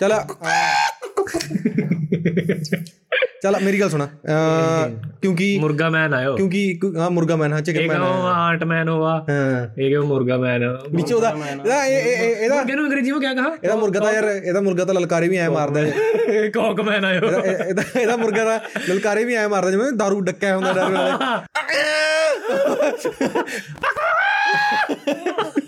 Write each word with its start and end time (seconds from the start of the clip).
ਚਲ 0.00 0.12
ਚਲ 3.42 3.56
ਮੇਰੀ 3.62 3.80
ਗੱਲ 3.80 3.90
ਸੁਣਾ। 3.90 4.06
ਕਿਉਂਕਿ 5.22 5.58
ਮੁਰਗਾ 5.60 5.88
ਮੈਨ 5.90 6.14
ਆਇਓ 6.14 6.34
ਕਿਉਂਕਿ 6.36 6.78
ਹਾਂ 6.96 7.10
ਮੁਰਗਾ 7.10 7.36
ਮੈਨ 7.36 7.52
ਹਾਂ 7.52 7.60
ਚਿਕਨ 7.60 7.86
ਮੈਨ 7.88 8.00
ਉਹ 8.02 8.26
ਆਂਟ 8.26 8.64
ਮੈਨ 8.64 8.88
ਹੋਆ 8.88 9.12
ਹਾਂ। 9.30 9.80
ਇੱਕ 9.80 9.98
ਉਹ 9.98 10.06
ਮੁਰਗਾ 10.06 10.36
ਮੈਨ 10.36 10.64
ਵਿੱਚ 10.90 11.12
ਉਹਦਾ 11.12 11.30
ਇਹਦਾ 11.50 11.84
ਇਹ- 11.84 12.06
ਇਹ- 12.06 12.18
ਇਹ- 12.20 12.36
ਇਹਦਾ 12.36 12.54
ਮੁਰਗੇ 12.56 12.74
ਨੂੰ 12.74 12.84
ਅੰਗਰੇਜ਼ੀ 12.86 13.10
ਵਿੱਚ 13.10 13.20
ਕਿਆ 13.20 13.34
ਕਹਾ 13.34 13.54
ਇਹਦਾ 13.64 13.76
ਮੁਰਗਾ 13.76 14.00
ਤਾਂ 14.00 14.12
ਯਾਰ 14.12 14.24
ਇਹਦਾ 14.24 14.60
ਮੁਰਗਾ 14.60 14.84
ਤਾਂ 14.84 14.94
ਲਲਕਾਰੇ 14.94 15.28
ਵੀ 15.28 15.36
ਐ 15.36 15.48
ਮਾਰਦਾ 15.48 15.80
ਹੈ 15.80 16.48
ਕੌਕ 16.50 16.80
ਮੈਨ 16.80 17.04
ਆਇਓ 17.04 17.30
ਇਹਦਾ 17.40 17.82
ਇਹਦਾ 18.00 18.16
ਮੁਰਗਾ 18.16 18.44
ਦਾ 18.44 18.60
ਲਲਕਾਰੇ 18.88 19.24
ਵੀ 19.24 19.34
ਐ 19.34 19.46
ਮਾਰਦਾ 19.48 19.70
ਜਿਵੇਂ 19.70 19.92
ਦਾਰੂ 19.92 20.20
ਡੱਕਿਆ 20.20 20.56
ਹੁੰਦਾ 20.56 20.72
ਡਰ 20.72 20.90
ਵਾਲੇ। 20.90 21.12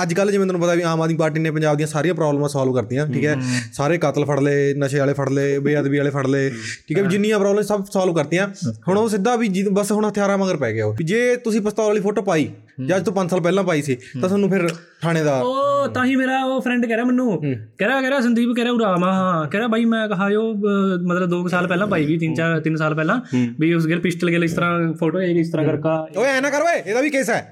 ਅੱਜ 0.01 0.13
ਕੱਲ 0.13 0.31
ਜਿਵੇਂ 0.31 0.45
ਤੁਹਾਨੂੰ 0.45 0.61
ਪਤਾ 0.61 0.73
ਵੀ 0.75 0.81
ਆਮ 0.83 1.01
ਆਦਮੀ 1.01 1.17
ਪਾਰਟੀ 1.17 1.39
ਨੇ 1.39 1.51
ਪੰਜਾਬ 1.51 1.77
ਦੀਆਂ 1.77 1.87
ਸਾਰੀਆਂ 1.87 2.13
ਪ੍ਰੋਬਲਮਾਂ 2.15 2.49
ਸੋਲਵ 2.49 2.73
ਕਰਤੀਆਂ 2.75 3.05
ਠੀਕ 3.07 3.25
ਹੈ? 3.25 3.35
ਸਾਰੇ 3.73 3.97
ਕਾਤਲ 3.97 4.25
ਫੜ 4.25 4.39
ਲਏ 4.39 4.73
ਨਸ਼ੇ 4.79 4.99
ਵਾਲੇ 4.99 5.13
ਫੜ 5.13 5.29
ਲਏ 5.29 5.57
ਬੇਅਦਬੀ 5.59 5.97
ਵਾਲੇ 5.97 6.09
ਫੜ 6.09 6.25
ਲਏ 6.27 6.49
ਠੀਕ 6.87 6.97
ਹੈ? 6.97 7.03
ਜਿੰਨੀਆਂ 7.05 7.39
ਪ੍ਰੋਬਲਮ 7.39 7.63
ਸਭ 7.63 7.83
ਸੋਲਵ 7.93 8.15
ਕਰਤੀਆਂ। 8.15 8.47
ਹੁਣ 8.87 8.97
ਉਹ 8.97 9.09
ਸਿੱਧਾ 9.09 9.35
ਵੀ 9.35 9.49
ਬਸ 9.71 9.91
ਹੁਣ 9.91 10.07
ਹਥਿਆਰਾਂ 10.09 10.37
ਮਗਰ 10.37 10.57
ਪੈ 10.57 10.71
ਗਿਆ 10.73 10.85
ਉਹ। 10.85 10.95
ਜੇ 11.03 11.35
ਤੁਸੀਂ 11.43 11.61
ਪਿਸਤੌਲ 11.61 11.87
ਵਾਲੀ 11.87 12.01
ਫੋਟੋ 12.01 12.21
ਪਾਈ 12.21 12.47
ਜਾਂ 12.79 12.99
ਤੋਂ 12.99 13.13
5 13.13 13.29
ਸਾਲ 13.29 13.41
ਪਹਿਲਾਂ 13.41 13.63
ਪਾਈ 13.63 13.81
ਸੀ 13.81 13.95
ਤਾਂ 13.95 14.27
ਤੁਹਾਨੂੰ 14.27 14.49
ਫਿਰ 14.49 14.67
ਥਾਣੇ 15.01 15.23
ਦਾ 15.23 15.39
ਉਹ 15.41 15.87
ਤਾਂ 15.93 16.05
ਹੀ 16.05 16.15
ਮੇਰਾ 16.15 16.43
ਉਹ 16.45 16.61
ਫਰੈਂਡ 16.61 16.85
ਕਹਿ 16.85 16.95
ਰਿਹਾ 16.95 17.05
ਮੈਨੂੰ। 17.05 17.37
ਕਹਿ 17.41 17.87
ਰਿਹਾ 17.87 17.99
ਕਹਿ 18.01 18.09
ਰਿਹਾ 18.09 18.19
ਸੰਦੀਪ 18.21 18.49
ਕਹਿ 18.55 18.63
ਰਿਹਾ 18.63 18.73
ਉਰਾ 18.73 18.95
ਮਾ 18.97 19.11
ਹਾਂ 19.13 19.47
ਕਹਿ 19.49 19.59
ਰਿਹਾ 19.59 19.67
ਬਾਈ 19.67 19.85
ਮੈਂ 19.85 20.07
ਕਹਾ 20.09 20.29
ਜੋ 20.29 20.41
ਮਤਲਬ 20.53 21.29
2 21.33 21.47
ਸਾਲ 21.49 21.67
ਪਹਿਲਾਂ 21.67 21.87
ਪਾਈ 21.87 22.05
ਵੀ 22.05 22.17
3 22.25 22.33
4 22.37 22.59
3 22.67 22.75
ਸਾਲ 22.77 22.95
ਪਹਿਲਾਂ। 22.95 23.19
ਵੀ 23.59 23.73
ਉਸ 23.73 23.87
ਗਿਰ 23.87 23.99
ਪਿਸਟਲ 23.99 24.31
ਲਈ 24.31 24.45
ਇਸ 24.45 24.53
ਤਰ੍ਹਾਂ 24.53 24.93
ਫੋਟੋ 24.99 25.19
ਹੈ 25.19 25.25
ਇਸ 25.39 25.51
ਤਰ੍ਹਾਂ 25.51 25.65
ਕਰਕਾ। 25.67 25.95
ਓਏ 26.17 26.29
ਐ 26.29 26.41
ਨਾ 26.41 26.49
ਕਰ 26.49 26.61
ਓਏ 26.61 26.81
ਇਹਦਾ 26.85 27.01
ਵੀ 27.01 27.09
ਕੇਸ 27.09 27.29
ਹੈ। 27.29 27.43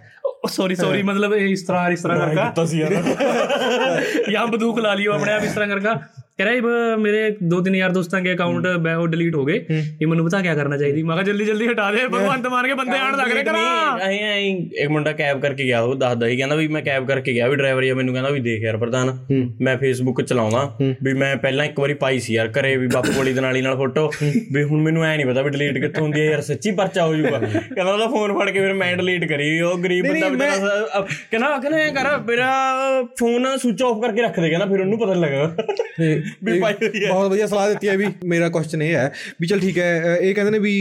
ਸੌਰੀ 0.50 0.76
ਸੌਰੀ 0.76 1.04
ਮਤਲਬ 1.04 1.34
ਇਹ 1.34 1.50
ਇਸ 1.50 1.62
ਤਰ੍ਹਾਂ 1.64 1.90
ਇਸ 1.90 2.02
ਤਰ੍ਹਾਂ 2.02 2.18
ਕਰਕਾ। 2.18 2.54
ਯਾਂ 4.30 4.48
ਬੰਦੂਕ 4.48 4.80
ਲਾ 4.80 4.94
ਲਿਓ 4.94 5.14
ਆਪਣੇ 5.14 5.34
ਆਪ 5.34 5.44
ਇਸ 5.44 5.54
ਤਰ੍ਹਾਂ 5.54 5.70
ਕਰਕਾ। 5.70 6.00
ਕਹ 6.40 6.44
ਰਿਹਾ 6.44 6.96
ਮੇਰੇ 6.96 7.36
ਦੋ 7.44 7.62
ਤਿੰਨ 7.62 7.76
ਯਾਰ 7.76 7.90
ਦੋਸਤਾਂ 7.90 8.22
ਦੇ 8.22 8.34
ਅਕਾਊਂਟ 8.34 8.68
ਬੈਓ 8.68 9.06
ਡਿਲੀਟ 9.06 9.36
ਹੋ 9.36 9.46
ਗਏ। 9.46 9.66
ਇਹ 10.02 10.08
ਮੈਨੂੰ 10.08 10.26
ਪਤਾ 10.26 10.42
ਕੀ 10.42 10.48
ਕਰਨਾ 10.48 10.78
ਚਾਹੀਦੀ। 10.78 11.04
ਮੈਂ 11.04 11.16
ਕਿਹਾ 11.16 11.26
ਜਲਦੀ 11.26 11.46
ਜਲਦੀ 11.46 11.68
ਹਟਾ 11.68 11.92
ਦੇ 11.92 12.08
ਭਗਵੰਤ 12.08 12.48
ਮਾਰ 12.48 12.68
ਕੇ 12.68 12.74
ਬੰਦੇ 12.74 12.98
ਆਣ 12.98 13.18
ਲੱਗ 13.18 13.32
ਰਹੇ 13.32 13.44
ਕਰਾ 13.44 14.00
ਅਹੀਂ 14.08 14.20
ਅਹੀਂ 14.20 14.70
ਇੱਕ 14.80 14.90
ਮੁੰਡਾ 14.90 15.12
ਕੈਬ 15.12 15.42
ਕਰਕੇ 15.42 15.64
ਗਿਆ 15.64 15.82
ਉਹ 15.82 15.96
ਦੱਸਦਾ 15.96 16.28
ਸੀ 16.28 16.38
ਕਹਿੰਦਾ 16.38 16.56
ਵੀ 16.56 16.68
ਮੈਂ 16.68 16.82
ਕੈਬ 16.82 17.08
ਕਰਕੇ 17.08 17.34
ਗਿਆ 17.34 17.48
ਵੀ 17.48 17.56
ਡਰਾਈਵਰ 17.56 17.84
ਜੀ 17.84 17.94
ਮੈਨੂੰ 17.94 18.14
ਕਹਿੰਦਾ 18.14 18.30
ਵੀ 18.30 18.40
ਦੇਖ 18.40 18.62
ਯਾਰ 18.62 18.78
ਪ੍ਰਧਾਨ 18.78 19.18
ਮੈਂ 19.62 19.78
ਫੇਸਬੁੱਕ 19.78 20.22
ਚਲਾਉਂਦਾ 20.22 20.76
ਵੀ 21.04 21.14
ਮੈਂ 21.14 21.36
ਪਹਿਲਾਂ 21.36 21.66
ਇੱਕ 21.66 21.80
ਵਾਰੀ 21.80 21.94
ਪਾਈ 21.94 22.20
ਸੀ 22.20 22.34
ਯਾਰ 22.34 22.50
ਘਰੇ 22.50 22.78
ਵੀ 22.78 22.88
ਬਾਪੂ 22.88 23.14
ਵਾਲੀ 23.18 23.34
ਦੇ 23.34 23.42
ਨਾਲੀ 23.42 23.62
ਨਾਲ 23.62 23.76
ਫੋਟੋ 23.76 24.12
ਵੀ 24.54 24.64
ਹੁਣ 24.64 24.82
ਮੈਨੂੰ 24.82 25.04
ਐ 25.04 25.16
ਨਹੀਂ 25.16 25.26
ਪਤਾ 25.26 25.42
ਵੀ 25.42 25.50
ਡਿਲੀਟ 25.50 25.78
ਕਿੱਥੋਂ 25.78 26.04
ਹੁੰਦੀ 26.04 26.20
ਹੈ 26.20 26.26
ਯਾਰ 26.26 26.42
ਸੱਚੀ 26.42 26.72
ਪਰਚਾ 26.72 27.06
ਹੋ 27.06 27.16
ਜਾਊਗਾ। 27.16 27.40
ਕਹਿੰਦਾ 27.40 27.94
ਉਹਦਾ 27.94 28.08
ਫੋਨ 28.08 28.40
ਫੜ 28.40 28.50
ਕੇ 28.50 28.60
ਫਿਰ 28.60 28.74
ਮੈਂ 28.74 28.98
ਡਿਲੀਟ 28.98 29.26
ਕਰੀ 29.30 29.62
ਉਹ 29.62 29.80
ਗਰੀਬ 29.80 30.08
ਬੰਦਾ 30.08 30.30
ਵਿਚਾਰਾ 30.30 31.08
ਕਹਿੰਦਾ 31.32 31.58
ਕਹਿੰਦਾ 31.58 32.04
ਕਰ 32.04 32.24
ਮੇਰਾ 32.24 32.54
ਫੋਨ 33.20 33.58
ਸੁਚ 33.58 33.84
ਆਫ 33.84 34.02
ਕਰਕੇ 34.02 34.22
ਰੱਖ 34.22 34.40
ਦੇ 34.40 34.50
ਕਹਿੰਦਾ 34.50 34.66
ਫਿਰ 34.66 34.80
ਉਹਨੂੰ 34.80 35.00
ਪਤਾ 35.00 35.14
ਲੱਗਾ 35.14 35.56
ਵੀ 36.44 36.60
ਪਾਈ 36.60 36.74
ਹੋਈ 36.84 37.04
ਹੈ 37.04 37.10
ਬਹੁਤ 37.10 37.30
ਵਧੀਆ 37.32 37.48
ਸਲਾਹ 37.48 37.68
ਦਿੱਤੀ 37.70 37.88
ਹੈ 37.88 37.96
ਵੀ 37.98 38.06
ਮੇਰਾ 38.26 38.50
ਕੁਐਸਚਨ 38.50 38.82
ਇਹ 38.82 38.94
ਹੈ 38.96 39.12
ਵੀ 39.42 39.48
ਚਲ 39.48 39.60
ਠੀਕ 39.60 39.78
ਹੈ 39.78 40.18
ਇਹ 40.22 40.34
ਕਹਿੰਦੇ 40.36 40.52
ਨੇ 40.52 40.60
ਵੀ 40.60 40.74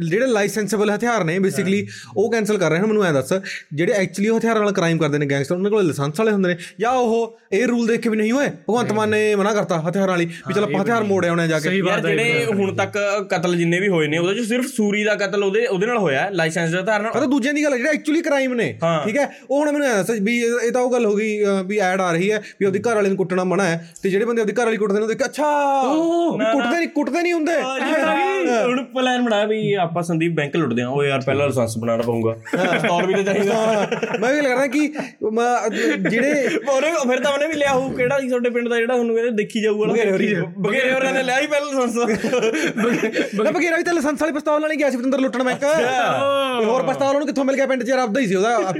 ਜਿਹੜੇ 0.00 0.26
ਲਾਇਸੈਂਸੇਬਲ 0.26 0.90
ਹਥਿਆਰ 0.90 1.24
ਨੇ 1.24 1.38
ਬੇਸਿਕਲੀ 1.38 1.86
ਉਹ 2.16 2.30
ਕੈਨਸਲ 2.32 2.58
ਕਰ 2.58 2.70
ਰਹੇ 2.70 2.78
ਹਨ 2.78 2.86
ਮੈਨੂੰ 2.86 3.04
ਐ 3.04 3.12
ਦੱਸ 3.12 3.32
ਜਿਹੜੇ 3.74 3.92
ਐਕਚੁਅਲੀ 3.92 4.28
ਉਹ 4.28 4.38
ਹਥਿਆਰਾਂ 4.38 4.62
ਨਾਲ 4.62 4.72
ਕ੍ਰਾਈਮ 4.72 4.98
ਕਰਦੇ 4.98 5.18
ਨੇ 5.18 5.26
ਗੈਂਗਸਟਰ 5.26 5.54
ਉਹਨਾਂ 5.54 5.70
ਕੋਲ 5.70 5.84
ਲਾਇਸੈਂਸ 5.84 6.18
ਵਾਲੇ 6.20 6.32
ਹੁੰਦੇ 6.32 6.48
ਨੇ 6.48 6.56
ਜਾਂ 6.80 6.92
ਉਹ 6.92 7.38
ਇਹ 7.52 7.66
ਰੂਲ 7.66 7.86
ਦੇਖ 7.86 8.00
ਕੇ 8.00 8.08
ਵੀ 8.08 8.16
ਨਹੀਂ 8.16 8.32
ਹੋਏ 8.32 8.48
ਭਗਵੰਤ 8.68 8.92
ਮਾਨ 8.92 9.08
ਨੇ 9.08 9.34
ਮਨਾ 9.34 9.52
ਕਰਤਾ 9.54 9.80
ਹਥਿਆਰਾਂ 9.88 10.08
ਵਾਲੀ 10.08 10.26
ਵੀ 10.26 10.54
ਚਲ 10.54 10.64
ਆਪਾਂ 10.64 10.82
ਹਥਿਆਰ 10.82 11.02
ਮੋੜ 11.04 11.24
ਆਉਣੇ 11.26 11.46
ਜਾ 11.48 11.58
ਕੇ। 11.60 11.70
ਯਾਰ 11.78 12.00
ਜਿਹੜੇ 12.00 12.44
ਹੁਣ 12.46 12.74
ਤੱਕ 12.76 12.98
ਕਤਲ 13.30 13.56
ਜਿੰਨੇ 13.56 13.80
ਵੀ 13.80 13.88
ਹੋਏ 13.88 14.06
ਨੇ 14.08 14.18
ਉਹਦੇ 14.18 14.34
ਚ 14.34 14.46
ਸਿਰਫ 14.48 14.66
ਸੂਰੀ 14.66 15.02
ਦਾ 15.04 15.14
ਕਤਲ 15.14 15.44
ਉਹਦੇ 15.44 15.66
ਉਹਦੇ 15.66 15.86
ਨਾਲ 15.86 15.98
ਹੋਇਆ 15.98 16.28
ਲਾਇਸੈਂਸ 16.32 16.70
ਦੇ 16.70 16.78
ਹਥਿਆਰ 16.78 17.02
ਨਾਲ। 17.02 17.12
ਉਹ 17.16 17.26
ਦੂਜਿਆਂ 17.26 17.54
ਦੀ 17.54 17.64
ਗੱਲ 17.64 17.76
ਜਿਹੜਾ 17.76 17.90
ਐਕਚੁਅਲੀ 17.90 18.22
ਕ੍ਰਾਈਮ 18.22 18.54
ਨੇ 18.54 18.72
ਠੀਕ 19.04 19.16
ਹੈ 19.16 19.28
ਉਹ 19.50 19.58
ਹੁਣ 19.58 19.70
ਮੈਨੂੰ 19.72 19.86
ਐ 19.88 19.94
ਦੱਸ 19.96 20.10
ਵੀ 20.20 20.38
ਇਹ 20.40 20.70
ਤਾਂ 20.72 20.82
ਉਹ 20.82 20.92
ਗੱਲ 20.92 21.06
ਹੋ 21.06 21.14
ਗਈ 21.14 21.38
ਵੀ 21.66 21.78
ਐਡ 21.80 22.00
ਆ 22.00 22.10
ਰਹੀ 22.12 22.30
ਹੈ 22.32 22.40
ਵੀ 22.60 22.66
ਉਹਦੀ 22.66 22.78
ਘਰ 22.80 22.94
ਵਾਲੇ 22.94 23.08
ਨੂੰ 23.08 23.16
ਕੁੱਟਣਾ 23.16 23.44
ਮਨਾ 23.44 23.64
ਹੈ 23.64 23.76
ਤੇ 24.02 24.10
ਜਿਹੜੇ 24.10 24.24
ਬੰਦੇ 24.24 24.42
ਉਹਦੀ 24.42 24.52
ਘਰ 24.52 24.64
ਵਾਲੀ 24.64 24.76
ਕੁੱਟਦੇ 24.80 25.00
ਨੇ 25.00 25.06
ਦੇਖ 25.06 25.24
ਅੱਛਾ! 25.24 25.50
ਕੁੱਟਦੇ 26.52 26.76
ਨਹੀਂ 26.76 26.88
ਕੁੱਟਦੇ 26.88 27.22
ਨਹੀਂ 27.22 27.32
ਹੁੰਦੇ। 27.32 27.54
ਹੁਣ 28.64 28.82
ਪਲਾਨ 28.94 29.24
ਬਣਾ 29.24 29.44
ਵੀ 29.44 29.58
ਆਪਾਂ 29.82 30.02
ਸੰਦੀਪ 30.02 30.32
ਬੈਂਕ 30.34 30.56
ਲੁੱਟਦੇ 30.56 30.82
ਆ 30.82 30.88
ਉਹ 30.88 31.04
ਯਾਰ 31.04 31.20
ਪਹਿਲਾਂ 31.26 31.46
ਲਾਇਸੈਂਸ 31.46 31.76
ਬਣਾਉਣਾ 31.78 32.02
ਪਊਗਾ। 32.02 32.34
ਸਟੋਰ 32.78 33.06
ਵੀ 33.06 33.14
ਤੇ 33.14 33.22
ਚਾਹੀਦਾ। 33.22 33.86
ਮੈਂ 34.20 34.32
ਵੀ 34.34 34.40
ਲੱਗਦਾ 34.40 34.66
ਕਿ 34.66 34.80
ਜਿਹੜੇ 36.08 36.48
ਉਹਨੇ 36.68 36.90
ਫਿਰ 37.08 37.20
ਤਾਂ 37.20 37.32
ਉਹਨੇ 37.32 37.46
ਵੀ 37.46 37.54
ਲਿਆ 37.54 37.72
ਹੋਊ। 37.72 37.90
ਕਿਹੜਾ 37.90 38.18
ਸੀ 38.20 38.28
ਤੁਹਾਡੇ 38.28 38.50
ਪਿੰਡ 38.50 38.68
ਦਾ 38.68 38.76
ਜਿਹੜਾ 38.76 38.94
ਤੁਹਾਨੂੰ 38.94 39.14
ਕਹਿੰਦੇ 39.16 39.32
ਦੇਖੀ 39.42 39.62
ਜਾਊ 39.62 39.78
ਵਾਲਾ। 39.78 39.92
ਬਗੇਰੇ 40.58 40.92
ਹੋਰਾਂ 40.92 41.12
ਨੇ 41.12 41.22
ਲਿਆ 41.22 41.38
ਹੀ 41.40 41.46
ਪਹਿਲਾਂ 41.46 41.72
ਲਾਇਸੈਂਸ। 41.72 41.96
ਮੈਂ 43.40 43.52
ਬਗੇਰਾ 43.52 43.76
ਵੀ 43.76 43.82
ਤਾਂ 43.82 43.94
ਲਾਇਸੈਂਸ 43.94 44.20
ਵਾਲੀ 44.20 44.32
ਪਿਸਤੌਲ 44.32 44.60
ਨਾਲ 44.60 44.70
ਹੀ 44.72 44.76
ਗਿਆ 44.78 44.90
ਸੀ 44.90 44.96
ਪਤੰਦਰ 44.96 45.20
ਲੁੱਟਣ 45.20 45.48
ਇੱਕ। 45.50 45.64
ਹੋਰ 46.64 46.82
ਪਿਸਤੌਲ 46.82 47.14
ਉਹਨੂੰ 47.14 47.26
ਕਿੱਥੋਂ 47.26 47.44
ਮਿਲ 47.44 47.56
ਗਿਆ 47.56 47.66
ਪਿੰਡ 47.66 47.82
'ਚ? 47.82 47.88
ਯਾਰ 47.88 47.98
ਆਪਦਾ 47.98 48.20
ਹੀ 48.20 48.26
ਸੀ 48.26 48.34
ਉਹਦਾ। 48.34 48.72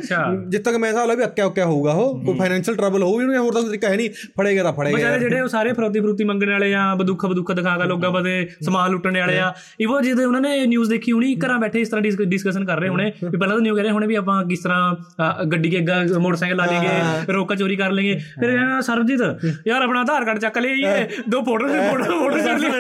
ਜਿੱਦ 0.49 0.63
ਤੱਕ 0.65 0.77
ਮੈਂ 0.77 0.91
ਹਿਸਾਬ 0.91 1.09
ਲਾ 1.09 1.15
ਵੀ 1.15 1.25
ਅੱਕਿਆ 1.25 1.45
ਉੱਕਿਆ 1.47 1.65
ਹੋਊਗਾ 1.67 1.93
ਉਹ। 1.93 2.25
ਕੋਈ 2.25 2.35
ਫਾਈਨੈਂਸ਼ੀਅਲ 2.39 2.77
ਟਰਬਲ 2.77 3.03
ਹੋਊ 3.03 3.21
ਇਹਨੂੰ 3.21 3.37
ਹੋਰ 3.37 3.53
ਤਾਂ 3.53 3.61
ਕੋਈ 3.61 3.71
ਤਰੀਕਾ 3.71 3.89
ਹੈ 3.89 3.97
ਨਹੀਂ 3.97 4.11
ਫੜੇਗਾ 4.39 4.63
ਤਾਂ 4.63 4.73
ਫੜੇਗਾ। 4.73 5.17
ਜਿਹੜੇ 5.19 5.41
ਉਹ 5.41 5.49
ਸਾਰੇ 5.49 5.73
ਫਰੋਤੀ 5.91 6.01
ਫਰੂਤੀ 6.01 6.25
ਮੰਗਣ 6.25 6.51
ਵਾਲੇ 6.51 6.73
ਆ 6.75 6.95
ਬਦੁੱਖ 6.95 7.25
ਬਦੁੱਖ 7.27 7.53
ਦਿਖਾ 7.53 7.77
ਕੇ 7.79 7.87
ਲੋਕਾਂ 7.89 8.11
ਬਦੇ 8.11 8.35
ਸਮਾਨ 8.65 8.91
ਲੁੱਟਣ 8.91 9.19
ਵਾਲੇ 9.19 9.39
ਆ। 9.39 9.53
ਇਵੋ 9.81 10.01
ਜਿਹਦੇ 10.01 10.25
ਉਹਨਾਂ 10.25 10.41
ਨੇ 10.41 10.67
ਨਿਊਜ਼ 10.67 10.91
ਦੇਖੀ 10.91 11.13
ਹੋਣੀ 11.13 11.35
ਘਰਾਂ 11.45 11.59
ਬੈਠੇ 11.59 11.81
ਇਸ 11.81 11.89
ਤਰ੍ਹਾਂ 11.89 12.27
ਡਿਸਕਸ਼ਨ 12.27 12.65
ਕਰ 12.65 12.81
ਰਹੇ 12.81 12.89
ਹੋਣੇ। 12.89 13.11
ਵੀ 13.23 13.37
ਪਹਿਲਾਂ 13.37 13.57
ਤਾਂ 13.57 13.63
ਨਿਊ 13.63 13.75
ਕਹਿ 13.75 13.85
ਰਹੇ 13.85 13.93
ਹੋਣੇ 13.93 14.07
ਵੀ 14.07 14.15
ਆਪਾਂ 14.15 14.43
ਕਿਸ 14.47 14.63
ਤਰ੍ਹਾਂ 14.63 15.45
ਗੱਡੀ 15.53 15.71
ਕੇ 15.71 15.79
ਅੱਗਾ 15.79 16.03
ਮੋਟਰਸਾਈਕਲ 16.19 16.57
ਲਾ 16.57 16.67
ਲੇਗੇ 16.67 17.33
ਰੋਕਾ 17.33 17.55
ਚੋਰੀ 17.55 17.77
ਕਰ 17.77 17.93
ਲੇਗੇ 17.93 18.15
ਫਿਰ 18.41 18.51
ਇਹ 18.51 18.81
ਸਰਬਜੀਤ 18.83 19.21
ਯਾਰ 19.67 19.83
ਆਪਣਾ 19.83 20.01
ਆਧਾਰ 20.01 20.25
ਕਾਰਡ 20.25 20.39
ਚੱਕ 20.39 20.59
ਲਈਏ। 20.59 21.07
ਦੋ 21.31 21.43
ਫੋਟੋ 21.45 21.69
ਫੋਟੋ 21.69 22.05
ਫੋਟੋ 22.05 22.39
ਚੱਕ 22.39 22.61
ਲਈ 22.61 22.71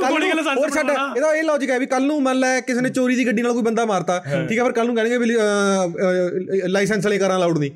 ਕੋੜੀ 0.00 0.30
ਗੱਲ 0.30 0.40
ਹੋਰ 0.58 0.70
ਛੱਡ। 0.70 0.90
ਇਹਦਾ 0.90 1.34
ਇਹ 1.34 1.42
ਲੌਜੀਕ 1.44 1.70
ਹੈ 1.70 1.78
ਵੀ 1.78 1.86
ਕੱਲ 1.86 2.06
ਨੂੰ 2.06 2.22
ਮੰਨ 2.22 2.38
ਲੈ 2.38 2.60
ਕਿਸੇ 2.60 2.80
ਨੇ 2.80 2.88
ਚੋਰੀ 2.90 3.16
ਦੀ 3.16 3.26
ਗੱਡੀ 3.26 3.42
ਨਾਲ 3.42 3.52
ਕੋਈ 3.52 3.62
ਬੰਦਾ 3.62 3.84
ਮਾਰਤਾ। 3.86 4.18
ਠੀਕ 4.48 4.58
ਹੈ 4.58 4.64
ਫਿਰ 4.64 4.72
ਕੱਲ 4.72 4.86
ਨੂੰ 4.86 4.94
ਕਹਿਣਗੇ 4.96 5.18
ਵੀ 5.18 5.36
ਲਾਇਸੈਂਸ 6.68 7.04
ਵਾਲੇ 7.04 7.18
ਕਾਰਾਂ 7.18 7.36
ਅਲਾਉਡ 7.36 7.58
ਨਹੀਂ। 7.58 7.70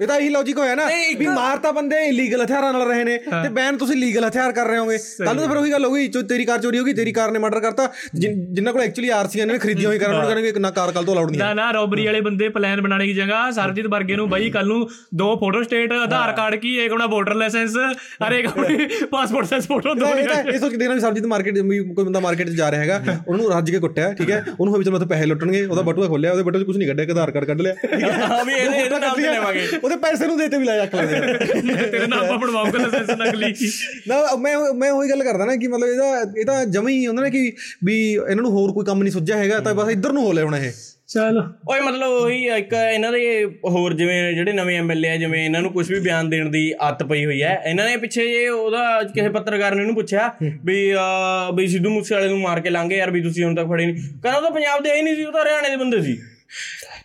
ਇਹ 0.00 0.06
ਤਾਂ 0.06 0.16
ਇਹੀ 0.18 0.28
ਲੌਜੀਕ 0.30 0.58
ਹੋਇਆ 0.58 0.74
ਨਾ 0.74 0.86
ਵੀ 1.18 1.26
ਮਾਰਤਾ 1.26 1.70
ਬੰਦੇ 1.72 1.96
ਇਲੀਗਲ 2.06 2.42
ਹਥਿਆਰਾਂ 2.44 2.72
ਨਾਲ 2.72 2.86
ਰਹੇ 2.88 3.04
ਨੇ। 3.04 3.18
ਤੇ 3.42 3.48
ਬੈਨ 3.50 3.76
ਤੁਸੀਂ 3.76 3.96
ਲੀਗਲ 3.96 4.26
ਹਥਿਆਰ 4.26 4.52
ਕਰ 4.52 4.66
ਰਹੇ 4.66 4.78
ਹੋਗੇ। 4.78 4.96
ਕੱਲ 5.18 5.26
ਨੂੰ 5.26 5.36
ਤਾਂ 5.36 5.48
ਫਿਰ 5.48 5.56
ਉਹੀ 5.56 5.70
ਗੱਲ 5.72 5.84
ਹੋਗੀ 5.84 6.06
ਜੋ 6.08 6.22
ਤੇਰੀ 6.24 6.44
ਕਾਰ 6.44 6.58
ਚੋਰੀ 6.60 6.78
ਹੋਗੀ 6.78 6.92
ਤੇਰੀ 6.92 7.12
ਕਾਰ 7.12 7.30
ਨੇ 7.30 7.38
ਮਰਡਰ 7.38 7.60
ਕਰਤਾ। 7.60 7.88
ਜਿਨ- 8.14 8.70
ਕੋਲ 8.72 8.80
ਐਕਚੁਅਲੀ 8.82 9.08
ਆਰਸੀਆਂ 9.10 9.46
ਨੇ 9.46 9.58
ਖਰੀਦੀਆਂ 9.58 9.88
ਹੋਈ 9.88 9.98
ਕਰਨ 9.98 10.14
ਉਹ 10.14 10.22
ਕਹਿਣਗੇ 10.24 10.52
ਨਾ 10.58 10.70
ਕਾਰ 10.70 10.90
ਕੱਲ 10.92 11.04
ਤੋਂ 11.04 11.14
ਅਲਾਉਡ 11.14 11.30
ਨਹੀਂ 11.30 11.40
ਹੈ। 11.40 11.46
ਨਾ 11.46 11.54
ਨਾ 11.54 11.70
ਰੋਬਰੀ 11.72 12.04
ਵਾਲੇ 12.06 12.20
ਬੰਦੇ 12.20 12.48
ਪਲਾਨ 12.48 12.80
ਬਣਾਉਣੇ 12.80 13.06
ਦੀ 13.06 13.12
ਜਗ੍ਹਾ 13.14 13.50
ਸਰਜੀਤ 13.50 13.86
ਵਰਗੇ 13.86 14.16
ਨੂੰ 14.16 14.28
ਬਾਈ 14.28 14.50
ਕੱਲ 14.50 14.66
ਨੂੰ 14.66 14.88
ਦੋ 15.14 15.34
ਫੋਟੋ 15.36 15.62
ਸਟੇਟ 15.62 15.92
ਆਧਾਰ 15.94 16.32
ਕਾਰਡ 16.32 16.54
ਕੀ 16.56 16.74
ਇੱਕ 16.76 16.92
ਆਪਣਾ 16.92 17.06
ਵੋਟਰ 17.06 17.34
ਲਾਇਸੈਂਸ 17.34 17.76
ਅਰੇ 18.26 18.38
ਇੱਕ 18.40 18.48
ਪਾਸਪੋਰਟ 19.10 19.46
ਸਾਈਜ਼ 19.46 19.66
ਫੋਟੋ 19.68 19.94
ਦੋ 19.94 20.06
ਇਹ 20.08 20.28
ਤਾਂ 20.28 20.58
ਸੋਚ 20.58 20.70
ਕੇ 20.70 20.76
ਦੇਖਣਾ 20.76 20.94
ਵੀ 20.94 21.00
ਸਬਜ਼ੀ 21.00 21.20
ਮਾਰਕੀਟ 21.28 21.58
ਕੋਈ 21.58 22.04
ਬੰਦਾ 22.04 22.20
ਮਾਰਕੀਟ 22.20 22.48
'ਚ 22.48 22.54
ਜਾ 22.54 22.70
ਰਿਹਾ 22.70 22.80
ਹੈਗਾ 22.80 23.16
ਉਹਨੂੰ 23.28 23.50
ਰੱਜ 23.52 23.70
ਕੇ 23.70 23.78
ਕੁੱਟਿਆ 23.78 24.12
ਠੀਕ 24.12 24.30
ਹੈ? 24.30 24.42
ਉਹਨੂੰ 24.50 24.74
ਹੋਈ 24.74 24.84
ਚਲ 24.84 24.90
ਮੈਂ 24.92 25.00
ਪੈਸੇ 25.06 25.26
ਲੁੱਟਣਗੇ 25.26 25.64
ਉਹਦਾ 25.64 25.82
ਬਟੂਆ 25.82 26.06
ਖੋਲਿਆ 26.08 26.30
ਉਹਦੇ 26.32 26.42
ਬਟੂਏ 26.42 26.60
'ਚ 26.60 26.66
ਕੁਝ 26.66 26.76
ਨਹੀਂ 26.76 26.88
ਕੱਢਿਆ 26.88 27.02
ਇੱਕ 27.02 27.10
ਆਧਾਰ 27.10 27.30
ਕਾਰਡ 27.30 27.44
ਕੱਢ 27.46 27.60
ਲਿਆ। 27.60 27.74
ਠੀਕ 27.82 28.02
ਹੈ? 28.02 28.10
ਹਾਂ 28.22 28.44
ਵੀ 28.44 28.52
ਇਹਦੇ 28.54 28.78
ਇਹਦਾ 28.78 28.98
ਨਾਮ 28.98 29.14
ਤੇ 29.16 29.22
ਲੈਵਾਂਗੇ। 29.24 29.66
ਉਹਦੇ 29.82 29.96
ਪੈਸੇ 29.98 30.26
ਨੂੰ 30.26 30.36
ਦੇਤੇ 30.38 30.58
ਵੀ 30.58 30.64
ਲਾਇਆ 30.64 30.86
ਚੱਕ 30.86 30.94
ਲੈਂਦੇ 30.94 31.86
ਤੇਰੇ 31.88 32.06
ਨਾਮ 32.06 32.26
ਪਰ 32.28 32.36
ਬਣਵਾਉਂਗਾ 32.36 32.78
ਲਾਇਸੈਂਸ 32.78 33.10
ਨਕਲੀ 33.34 33.70
ਨਾ 34.08 34.20
ਮੈਂ 34.36 34.56
ਮੈਂ 34.74 34.90
ਉਹੀ 34.92 35.10
ਗੱਲ 35.10 35.22
ਕਰਦਾ 35.24 35.44
ਨਾ 35.44 35.56
ਕਿ 35.56 35.68
ਮਤਲਬ 35.68 35.88
ਇਹਦਾ 35.88 36.40
ਇਹ 36.40 36.44
ਤਾਂ 36.44 36.64
ਜਮੀ 36.68 36.98
ਹੀ 36.98 37.06
ਹੁੰਦਾ 37.06 37.22
ਨਾ 37.22 37.28
ਕਿ 37.28 37.50
ਵੀ 37.84 37.98
ਇਹਨਾਂ 38.12 38.42
ਨੂੰ 38.42 38.50
ਹੋਰ 38.52 38.72
ਕੋਈ 38.72 38.84
ਕੰਮ 38.84 39.02
ਨਹੀਂ 39.02 39.12
ਸੁੱਝਿਆ 39.12 39.36
ਹੈਗਾ 39.36 39.60
ਤਾਂ 39.60 39.74
ਬਸ 39.74 39.90
ਇੱਧਰ 39.90 40.12
ਨੂੰ 40.12 40.24
ਹੋ 40.24 40.32
ਲਿਆ 40.32 40.44
ਹੁਣ 40.44 40.56
ਇਹ। 40.56 40.72
ਚਲੋ। 41.08 41.40
ਓਏ 41.68 41.80
ਮਤਲਬ 41.80 42.10
ਉਹੀ 42.12 42.44
ਇੱਕ 42.48 42.72
ਇਹਨਾਂ 42.72 43.10
ਦੇ 43.12 43.44
ਹੋਰ 43.70 43.94
ਜਿਵੇਂ 43.94 44.32
ਜਿਹੜੇ 44.34 44.52
ਨਵੇਂ 44.52 44.78
ਐਮਐਲਏ 44.78 45.08
ਆ 45.08 45.16
ਜਿਵੇਂ 45.16 45.44
ਇਹਨਾਂ 45.44 45.60
ਨੂੰ 45.62 45.72
ਕੁਝ 45.72 45.86
ਵੀ 45.92 45.98
ਬਿਆਨ 46.00 46.28
ਦੇਣ 46.30 46.48
ਦੀ 46.50 46.62
ਆਦਤ 46.80 47.02
ਪਈ 47.02 47.24
ਹੋਈ 47.24 47.42
ਹੈ 47.42 47.60
ਇਹਨਾਂ 47.66 47.84
ਨੇ 47.86 47.96
ਪਿੱਛੇ 47.96 48.26
ਜੇ 48.28 48.46
ਉਹਦਾ 48.48 49.02
ਕਿਸੇ 49.04 49.28
ਪੱਤਰਕਾਰ 49.28 49.74
ਨੇ 49.74 49.80
ਇਹਨੂੰ 49.82 49.94
ਪੁੱਛਿਆ 49.94 50.30
ਵੀ 50.64 50.78
ਵੀ 51.54 51.66
ਸਿੱਧੂ 51.66 51.90
ਮੂਸੇ 51.90 52.14
ਵਾਲੇ 52.14 52.28
ਨੂੰ 52.28 52.40
ਮਾਰ 52.40 52.60
ਕੇ 52.60 52.70
ਲਾਂਗੇ 52.70 52.96
ਯਾਰ 52.96 53.10
ਵੀ 53.10 53.22
ਤੁਸੀਂ 53.22 53.44
ਹੁਣ 53.44 53.54
ਤੱਕ 53.54 53.68
ਫੜੇ 53.68 53.86
ਨਹੀਂ 53.86 53.96
ਕਹਿੰਦਾ 53.96 54.36
ਉਹ 54.36 54.42
ਤਾਂ 54.42 54.50
ਪੰਜਾਬ 54.50 54.82
ਦੇ 54.82 54.94
ਹੀ 54.94 55.02
ਨਹੀਂ 55.02 55.16
ਸੀ 55.16 55.24
ਉਹ 55.24 55.32
ਤਾਂ 55.32 55.42
ਹਰਿਆਣੇ 55.42 55.68
ਦੇ 55.70 55.76
ਬੰਦੇ 55.76 56.00
ਸੀ। 56.02 56.18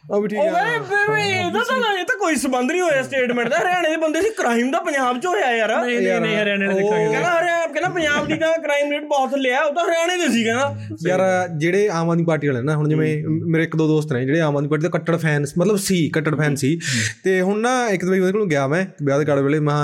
ਆ 0.09 0.19
ਵੀ 0.19 0.27
ਠੀਕ 0.27 0.39
ਉਹ 0.39 0.45
ਹੈ 0.45 0.51
ਕਹਿੰਦੇ 0.51 1.13
ਵੀ 1.13 1.21
ਇਹਦਾ 1.29 1.59
ਤਾਂ 1.69 1.93
ਇਹ 1.93 2.05
ਤਾਂ 2.05 2.15
ਕੋਈ 2.19 2.35
ਸੰਬੰਧ 2.41 2.71
ਨਹੀਂ 2.71 2.81
ਹੋਇਆ 2.81 3.01
ਸਟੇਟਮੈਂਟ 3.03 3.47
ਦਾ। 3.49 3.57
ਹਰਿਆਣੇ 3.57 3.89
ਦੇ 3.89 3.95
ਬੰਦੇ 3.97 4.21
ਸੀ 4.21 4.29
ਕ੍ਰਾਈਮ 4.37 4.69
ਦਾ 4.71 4.79
ਪੰਜਾਬ 4.79 5.19
'ਚ 5.21 5.25
ਹੋਇਆ 5.25 5.51
ਯਾਰ। 5.55 5.71
ਨਹੀਂ 5.85 5.97
ਨਹੀਂ 5.97 6.19
ਨਹੀਂ 6.21 6.35
ਹਰਿਆਣੇ 6.37 6.67
ਨੇ 6.67 6.73
ਦੇਖਾਂਗੇ। 6.73 7.07
ਕਹਿੰਦਾ 7.07 7.29
ਹਰਿਆਣਾ 7.31 7.65
ਕਹਿੰਦਾ 7.73 7.89
ਪੰਜਾਬ 7.89 8.27
ਦੀ 8.27 8.35
ਤਾਂ 8.35 8.51
ਕ੍ਰਾਈਮ 8.63 8.91
ਰੇਟ 8.91 9.03
ਬਹੁਤ 9.07 9.33
ਲਿਆ 9.37 9.63
ਉਹ 9.63 9.73
ਤਾਂ 9.75 9.83
ਹਰਿਆਣੇ 9.85 10.17
ਦੇ 10.17 10.27
ਸੀ 10.33 10.43
ਕਹਿੰਦਾ। 10.43 10.97
ਯਾਰ 11.07 11.21
ਜਿਹੜੇ 11.57 11.87
ਆਮ 11.93 12.09
ਆਦਮੀ 12.09 12.25
ਪਾਰਟੀ 12.25 12.47
ਵਾਲੇ 12.47 12.61
ਨਾ 12.61 12.75
ਹੁਣ 12.75 12.89
ਜਿਵੇਂ 12.89 13.09
ਮੇਰੇ 13.27 13.63
ਇੱਕ 13.63 13.75
ਦੋ 13.75 13.87
ਦੋਸਤ 13.87 14.13
ਨੇ 14.13 14.23
ਜਿਹੜੇ 14.25 14.39
ਆਮ 14.41 14.57
ਆਦਮੀ 14.57 14.69
ਪਾਰਟੀ 14.69 14.83
ਦੇ 14.83 14.89
ਕੱਟੜ 14.89 15.15
ਫੈਨਸ 15.17 15.53
ਮਤਲਬ 15.57 15.77
ਸੀ 15.87 15.97
ਕੱਟੜ 16.13 16.35
ਫੈਨ 16.37 16.55
ਸੀ। 16.63 16.79
ਤੇ 17.23 17.39
ਹੁਣ 17.41 17.59
ਨਾ 17.61 17.73
ਇੱਕ 17.89 18.05
ਦਿਨ 18.05 18.21
ਉਹਦੇ 18.21 18.31
ਕੋਲ 18.31 18.47
ਗਿਆ 18.49 18.65
ਮੈਂ 18.67 18.85
ਵਿਆਹ 19.03 19.19
ਦੇ 19.19 19.25
ਕਾਰਡ 19.25 19.43
ਵੇਲੇ 19.43 19.59
ਮੈਂ 19.59 19.75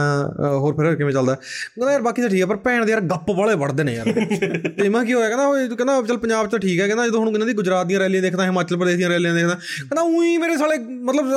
ਹੋਰ 0.60 0.76
ਫਿਰ 0.76 0.96
ਕਿਵੇਂ 0.96 1.14
ਚੱਲਦਾ? 1.14 1.36
ਕਹਿੰਦਾ 1.36 1.92
ਯਾਰ 1.92 2.02
ਬਾਕੀ 2.02 2.22
ਤਾਂ 2.22 2.30
ਠੀਕ 2.30 2.42
ਹੈ 2.42 2.46
ਪਰ 2.46 2.58
ਭੈਣ 2.66 2.86
ਦੇ 2.86 2.92
ਯਾਰ 2.92 3.02
ਗੱਪ 3.12 3.32
ਵਾਲੇ 3.38 3.56
ਵੜਦੇ 3.56 3.84
ਨੇ 3.84 3.94
ਯਾਰ। 3.96 4.06
ਤੇ 4.80 4.90
ਮੈਂ 4.90 5.04
ਕੀ 5.06 5.14
ਹੋਇਆ? 5.14 5.28
ਕਹਿੰਦਾ 5.28 5.46
ਉਹ 5.48 5.76
ਕਹਿੰਦਾ 5.76 6.02
ਚੱਲ 6.08 6.18
ਪੰਜਾਬ 6.18 6.48
'ਚ 6.48 6.52
ਤਾਂ 6.52 6.60
ਠੀਕ 6.60 6.80
ਹੈ 6.82 6.88
ਕਹਿੰਦਾ 6.88 7.08
ਜਦੋਂ 7.08 7.20
ਹੁਣ 7.20 7.30
ਇਹਨਾਂ 7.34 7.48
ਦੀ 7.48 7.54
ਗੁਜਰਾਤ 7.54 7.88
ਦੀਆਂ 7.88 8.00
ਰੈਲੀਆਂ 8.00 8.22
ਦੇਖਦਾ 8.22 8.46
ਹਿਮਾਚਲ 8.46 8.78
ਪ੍ਰਦੇਸ਼ 8.78 8.98
ਦੀਆਂ 8.98 9.10
ਰੈਲੀਆਂ 9.10 9.34
ਦੇਖਦਾ 9.36 9.54
ਕਹਿੰਦਾ 9.56 10.02
ਉਹੀ 10.18 10.38
ਮੇਰੇ 10.38 10.58
ਸਾਲੇ 10.58 10.78
ਮਤਲਬ 11.04 11.32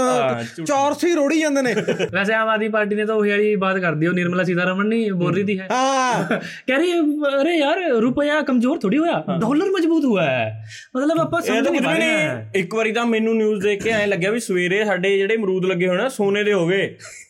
ਚੌਰਸੀ 0.67 1.13
ਰੋੜੀ 1.15 1.41
ਜਾਂਦੇ 1.41 1.63
ਨੇ। 1.63 1.75
ਵੈਸੇ 2.13 2.35
ਆਮ 2.35 2.49
ਆਦਮੀ 2.49 2.69
ਪਾਰਟੀ 2.69 2.95
ਨੇ 2.95 3.05
ਤਾਂ 3.07 3.15
ਉਹੀ 3.15 3.31
ਵਾਲੀ 3.31 3.55
ਬਾਤ 3.57 3.79
ਕਰਦੀ 3.79 4.07
ਉਹ 4.07 4.13
ਨਿਰਮਲਾ 4.13 4.45
ਸੀਤਾਰਮਨ 4.45 4.87
ਨਹੀਂ 4.87 5.13
ਬੋਲ 5.13 5.35
ਰਹੀ 5.35 5.43
ਦੀ 5.43 5.59
ਹੈ। 5.59 5.69
ਹਾਂ। 5.73 6.39
ਕਹਿ 6.67 6.77
ਰਹੀ 6.77 6.93
ਅਰੇ 7.41 7.57
ਯਾਰ 7.57 7.81
ਰੁਪਇਆ 8.01 8.41
ਕਮਜ਼ੋਰ 8.41 8.79
ਥੋੜੀ 8.79 8.99
ਹੋਇਆ 8.99 9.23
ਡਾਲਰ 9.41 9.71
ਮਜ਼ਬੂਤ 9.71 10.05
ਹੋਇਆ 10.05 10.31
ਹੈ। 10.31 10.65
ਮਤਲਬ 10.97 11.21
ਆਪਾਂ 11.21 11.41
ਸਮਝ 11.43 11.69
ਨਹੀਂ 11.69 11.81
ਪਾ 11.83 11.93
ਰਹੇ 11.93 12.61
ਇੱਕ 12.61 12.75
ਵਾਰੀ 12.75 12.93
ਤਾਂ 12.93 13.05
ਮੈਨੂੰ 13.07 13.37
ਨਿਊਜ਼ 13.37 13.63
ਦੇਖ 13.63 13.83
ਕੇ 13.83 13.91
ਐਂ 13.91 14.07
ਲੱਗਿਆ 14.07 14.31
ਵੀ 14.31 14.41
ਸਵੇਰੇ 14.41 14.85
ਸਾਡੇ 14.85 15.17
ਜਿਹੜੇ 15.19 15.37
ਅਮਰੂਦ 15.37 15.65
ਲੱਗੇ 15.65 15.89
ਹੋਣਾ 15.89 16.09
ਸੋਨੇ 16.09 16.45
ਦੇ 16.45 16.53
ਹੋ 16.53 16.67
ਗਏ। 16.67 16.87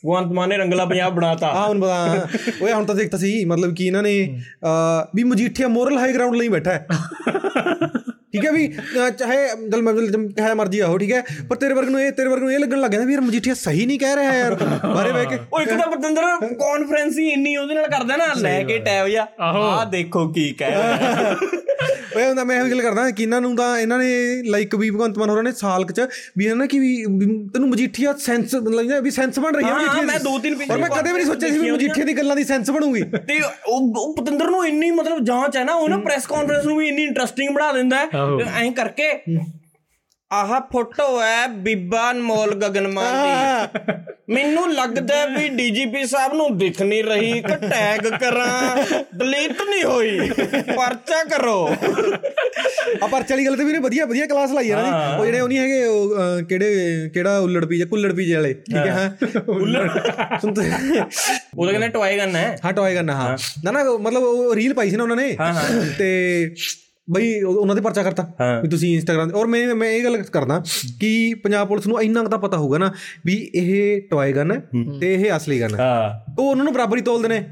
ਗਵੰਤ 0.07 0.33
ਮਾਨ 0.33 0.49
ਨੇ 0.49 0.57
ਰੰਗਲਾ 0.57 0.85
ਪੰਜਾਬ 0.85 1.15
ਬਣਾਤਾ। 1.15 1.53
ਹਾਂ 1.53 1.67
ਹੁਣ 1.69 1.79
ਬਤਾ 1.81 2.27
ਓਏ 2.63 2.73
ਹੁਣ 2.73 2.85
ਤਾਂ 2.85 2.95
ਦੇਖਤਾ 2.95 3.19
ਸੀ 3.19 3.45
ਮਤਲਬ 3.45 3.75
ਕਿ 3.75 3.87
ਇਹਨਾਂ 3.87 4.03
ਨੇ 4.03 4.15
ਵੀ 5.15 5.25
ਮਜੀਠੀਆ 5.25 5.69
ਮੋਰਲ 5.69 5.99
ਹਾਈ 5.99 6.13
ਗਰਾਊਂਡ 6.13 6.35
ਲਈ 6.37 6.49
ਬੈਠਾ 6.49 6.73
ਹੈ। 6.73 6.87
ਠੀਕ 8.37 8.45
ਹੈ 8.47 8.53
ਵੀ 8.53 8.67
ਚਾਹੇ 9.19 9.47
ਦਲ 9.69 9.83
ਮਤਲਬ 9.83 10.31
ਚਾਹੇ 10.33 10.55
ਮਰਜ਼ੀ 10.55 10.81
ਆਹੋ 10.81 10.99
ਠੀਕ 10.99 11.13
ਹੈ 11.13 11.23
ਪਰ 11.49 11.57
ਤੇਰੇ 11.57 11.75
ਵਰਗ 11.75 11.89
ਨੂੰ 11.89 12.01
ਇਹ 12.01 12.11
ਤੇਰੇ 12.13 12.29
ਵਰਗ 12.29 12.43
ਨੂੰ 12.43 12.53
ਇਹ 12.53 12.59
ਲੱਗਣ 12.59 12.81
ਲੱਗ 12.81 12.91
ਜਾਂਦਾ 12.91 13.07
ਵੀ 13.07 13.13
ਯਾਰ 13.13 13.23
ਮਜੀਠੀਆ 13.23 13.55
ਸਹੀ 13.55 13.87
ਨਹੀਂ 13.87 13.99
ਕਹਿ 13.99 14.17
ਰਿਹਾ 14.17 14.35
ਯਾਰ 14.35 14.55
ਬਾਰੇ 14.87 15.13
ਬਹਿ 15.13 15.27
ਕੇ। 15.27 15.39
ਉਹ 15.53 15.61
ਇੱਕ 15.61 15.71
ਤਾਂ 15.73 15.91
ਪਤੰਦਰ 15.91 16.23
ਕਾਨਫਰੰਸ 16.55 17.19
ਹੀ 17.19 17.29
ਇੰਨੀ 17.29 17.57
ਉਹਦੇ 17.57 17.75
ਨਾਲ 17.75 17.87
ਕਰਦਾ 17.89 18.17
ਨਾ 18.17 18.27
ਲੈ 18.39 18.63
ਕੇ 18.63 18.79
ਟੈਬ 18.79 19.09
ਜਾ 19.09 19.27
ਆਹ 19.41 19.85
ਦੇਖੋ 19.91 20.27
ਕੀ 20.33 20.51
ਕਹਿ 20.53 20.71
ਰਿਹਾ। 20.71 21.35
ਓਏ 22.17 22.27
ਹੁੰਦਾ 22.29 22.45
ਮੈਂ 22.45 22.65
ਇਹ 22.65 22.71
ਗੱਲ 22.71 22.83
ਕਰਦਾ 22.83 23.11
ਕਿ 23.11 23.23
ਇਹਨਾਂ 23.23 23.41
ਨੂੰ 23.41 23.57
ਤਾਂ 23.57 23.79
ਇਹਨਾਂ 23.79 23.99
ਨੇ 23.99 24.09
ਲਾਈਕ 24.47 24.75
ਵੀ 24.75 24.91
ਭਗਵੰਤ 24.91 25.19
ਮਾਨ 25.19 25.31
ਹੋਰਾਂ 25.31 25.43
ਨੇ 25.43 25.53
ਸਾਲਕ 25.53 25.93
ਚ 25.93 26.07
ਵੀ 26.39 26.45
ਇਹਨਾਂ 26.45 26.57
ਨੇ 26.57 26.67
ਕਿ 26.69 26.79
ਵੀ 26.79 27.05
ਤੈਨੂੰ 27.55 27.69
ਮਜੀਠੀਆ 27.69 28.15
ਸੈਂਸ 28.19 28.55
ਮਤਲਬ 28.55 29.03
ਵੀ 29.03 29.11
ਸੈਂਸ 29.11 29.39
ਬਣ 29.39 29.55
ਰਹੀ 29.55 29.65
ਹੈ 29.65 29.75
ਮਜੀਠੀਆ। 29.75 30.03
ਮੈਂ 30.03 30.19
ਦੋ। 30.21 30.39
ਤਿੰਨ 30.39 30.57
ਔਰ 30.73 30.79
ਮੈਂ 30.79 30.89
ਕਦੇ 30.89 31.13
ਵੀ 31.13 31.17
ਨਹੀਂ 31.17 31.27
ਸੋਚਿਆ 31.27 31.51
ਸੀ 31.51 31.59
ਵੀ 31.59 31.71
ਮਜੀਠੀਆ 31.71 32.05
ਦੀ 32.05 32.13
ਗੱਲਾਂ 32.19 32.37
ਦੀ 32.37 32.45
ਸੈਂਸ 32.45 32.71
ਬਣੂਗੀ। 32.71 33.03
ਤੇ 33.03 33.41
ਉਹ 33.67 34.15
ਪਤੰਦਰ 34.15 34.51
ਨੂੰ 34.51 34.67
ਇੰਨੀ 34.67 34.91
ਮਤਲਬ 34.91 35.25
ਜਾਂਚ 35.25 35.57
ਹੈ 35.57 35.65
ਨਾ 35.65 35.75
ਉਹ 35.75 35.89
ਨਾ 35.89 35.99
ਪ੍ਰੈਸ 35.99 36.27
ਕਾਨਫਰੰਸ 36.27 36.65
ਨੂੰ 36.65 36.77
ਵੀ 36.77 36.89
ਇੰਨੀ 36.89 37.03
ਇੰਟਰਸਟਿੰਗ 37.03 37.55
ਬਣਾ 37.55 37.73
ਦਿੰਦਾ 37.73 37.97
ਐਂ 38.57 38.73
ਕਰਕੇ 38.73 39.13
ਆਹ 40.31 40.49
ਫੋਟੋ 40.73 41.05
ਹੈ 41.23 41.47
ਬੀਬਾ 41.65 42.11
ਅਨਮੋਲ 42.11 42.55
ਗਗਨਮਾਨ 42.55 43.13
ਦੀ। 43.23 43.93
ਮੈਨੂੰ 44.35 44.73
ਲੱਗਦਾ 44.75 45.25
ਵੀ 45.27 45.49
ਡੀਜੀਪੀ 45.49 46.05
ਸਾਹਿਬ 46.07 46.33
ਨੂੰ 46.35 46.47
ਦਿਖ 46.59 46.81
ਨਹੀਂ 46.83 47.03
ਰਹੀ 47.05 47.33
ਕਿ 47.43 47.55
ਟੈਗ 47.69 48.07
ਕਰਾਂ 48.21 48.77
ਡਿਲੀਟ 49.19 49.63
ਨਹੀਂ 49.63 49.83
ਹੋਈ 49.85 50.31
ਪਰਚਾ 50.77 51.23
ਕਰੋ। 51.25 51.55
ਆ 53.03 53.07
ਪਰ 53.07 53.23
ਚਲੀ 53.23 53.47
ਗੱਲ 53.47 53.57
ਤੇ 53.57 53.65
ਵੀ 53.65 53.73
ਨੇ 53.73 53.79
ਵਧੀਆ 53.79 54.07
ਵਧੀਆ 54.07 54.27
ਕਲਾਸ 54.27 54.53
ਲਾਈ 54.53 54.65
ਜੀ। 54.65 54.73
ਉਹ 55.19 55.25
ਜਿਹੜੇ 55.25 55.41
ਉਹ 55.41 55.49
ਨਹੀਂ 55.49 55.59
ਹੈਗੇ 55.59 56.45
ਕਿਹੜੇ 56.49 57.09
ਕਿਹੜਾ 57.15 57.39
ਉਲੜ 57.39 57.65
ਪੀਜੇ 57.65 57.85
ਕੁੱਲੜ 57.85 58.13
ਪੀਜੇ 58.15 58.35
ਵਾਲੇ 58.35 58.53
ਠੀਕ 58.55 58.77
ਹੈ 58.77 58.91
ਹਾਂ। 58.93 59.41
ਉਲੜ 59.49 59.89
ਸੁਣਤੇ 60.41 60.71
ਉਹਦਾ 61.59 61.71
ਕਹਿੰਦਾ 61.71 61.89
ਟੋਏ 61.89 62.17
ਗਨ 62.19 62.37
ਹੈ। 62.37 62.57
ਹਾਂ 62.65 62.73
ਟੋਏ 62.73 62.95
ਕਰਨਾ 62.95 63.15
ਹਾਂ। 63.17 63.37
ਨਾ 63.65 63.71
ਨਾ 63.71 63.85
ਮਤਲਬ 64.01 64.23
ਉਹ 64.23 64.55
ਰੀਲ 64.57 64.75
ਪਾਈ 64.75 64.91
ਸੀ 64.91 64.97
ਨਾ 64.97 65.03
ਉਹਨਾਂ 65.03 65.17
ਨੇ। 65.17 65.37
ਤੇ 65.99 66.55
ਬਈ 67.11 67.43
ਉਹ- 67.43 67.57
ਉਹਨਾਂ 67.57 67.75
ਦੇ 67.75 67.81
ਪਰਚਾ 67.81 68.03
ਕਰਤਾ। 68.03 68.23
ਵੀ 68.63 68.69
ਤੁਸੀਂ 68.69 68.95
ਇੰਸਟਾਗ੍ਰam 68.95 69.35
ਔਰ 69.35 69.47
ਮੈਂ 69.47 69.75
ਮੈਂ 69.75 69.89
ਇਹ 69.91 70.05
ਗੱਲ 70.05 70.23
ਕਰਦਾ 70.23 70.63
ਕਿ 71.01 71.35
ਪੰਜਾਬ 71.45 71.69
ਪੁਲਿਸ 71.69 71.87
ਨੂੰ 71.87 72.03
ਇੰਨਾ 72.03 72.23
ਕੁ 72.23 72.29
ਤਾਂ 72.29 72.39
ਪਤਾ 72.39 72.57
ਹੋਊਗਾ 72.57 72.79
ਨਾ 72.79 72.93
ਵੀ 73.27 73.51
ਇਹ 73.55 74.03
ਟੋਏ 74.11 74.33
ਗਨ 74.33 74.53
ਹੈ 74.53 74.63
ਤੇ 75.01 75.15
ਇਹ 75.15 75.37
ਅਸਲੀ 75.37 75.61
ਗਨ 75.61 75.75
ਹੈ। 75.75 75.81
ਹਾਂ। 75.81 76.33
ਉਹ 76.39 76.51
ਉਹਨਾਂ 76.51 76.65
ਨੂੰ 76.65 76.73
ਬਰਾਬਰ 76.73 76.97
ਹੀ 76.97 77.03
ਤੋਲਦੇ 77.03 77.29
ਨੇ। 77.29 77.47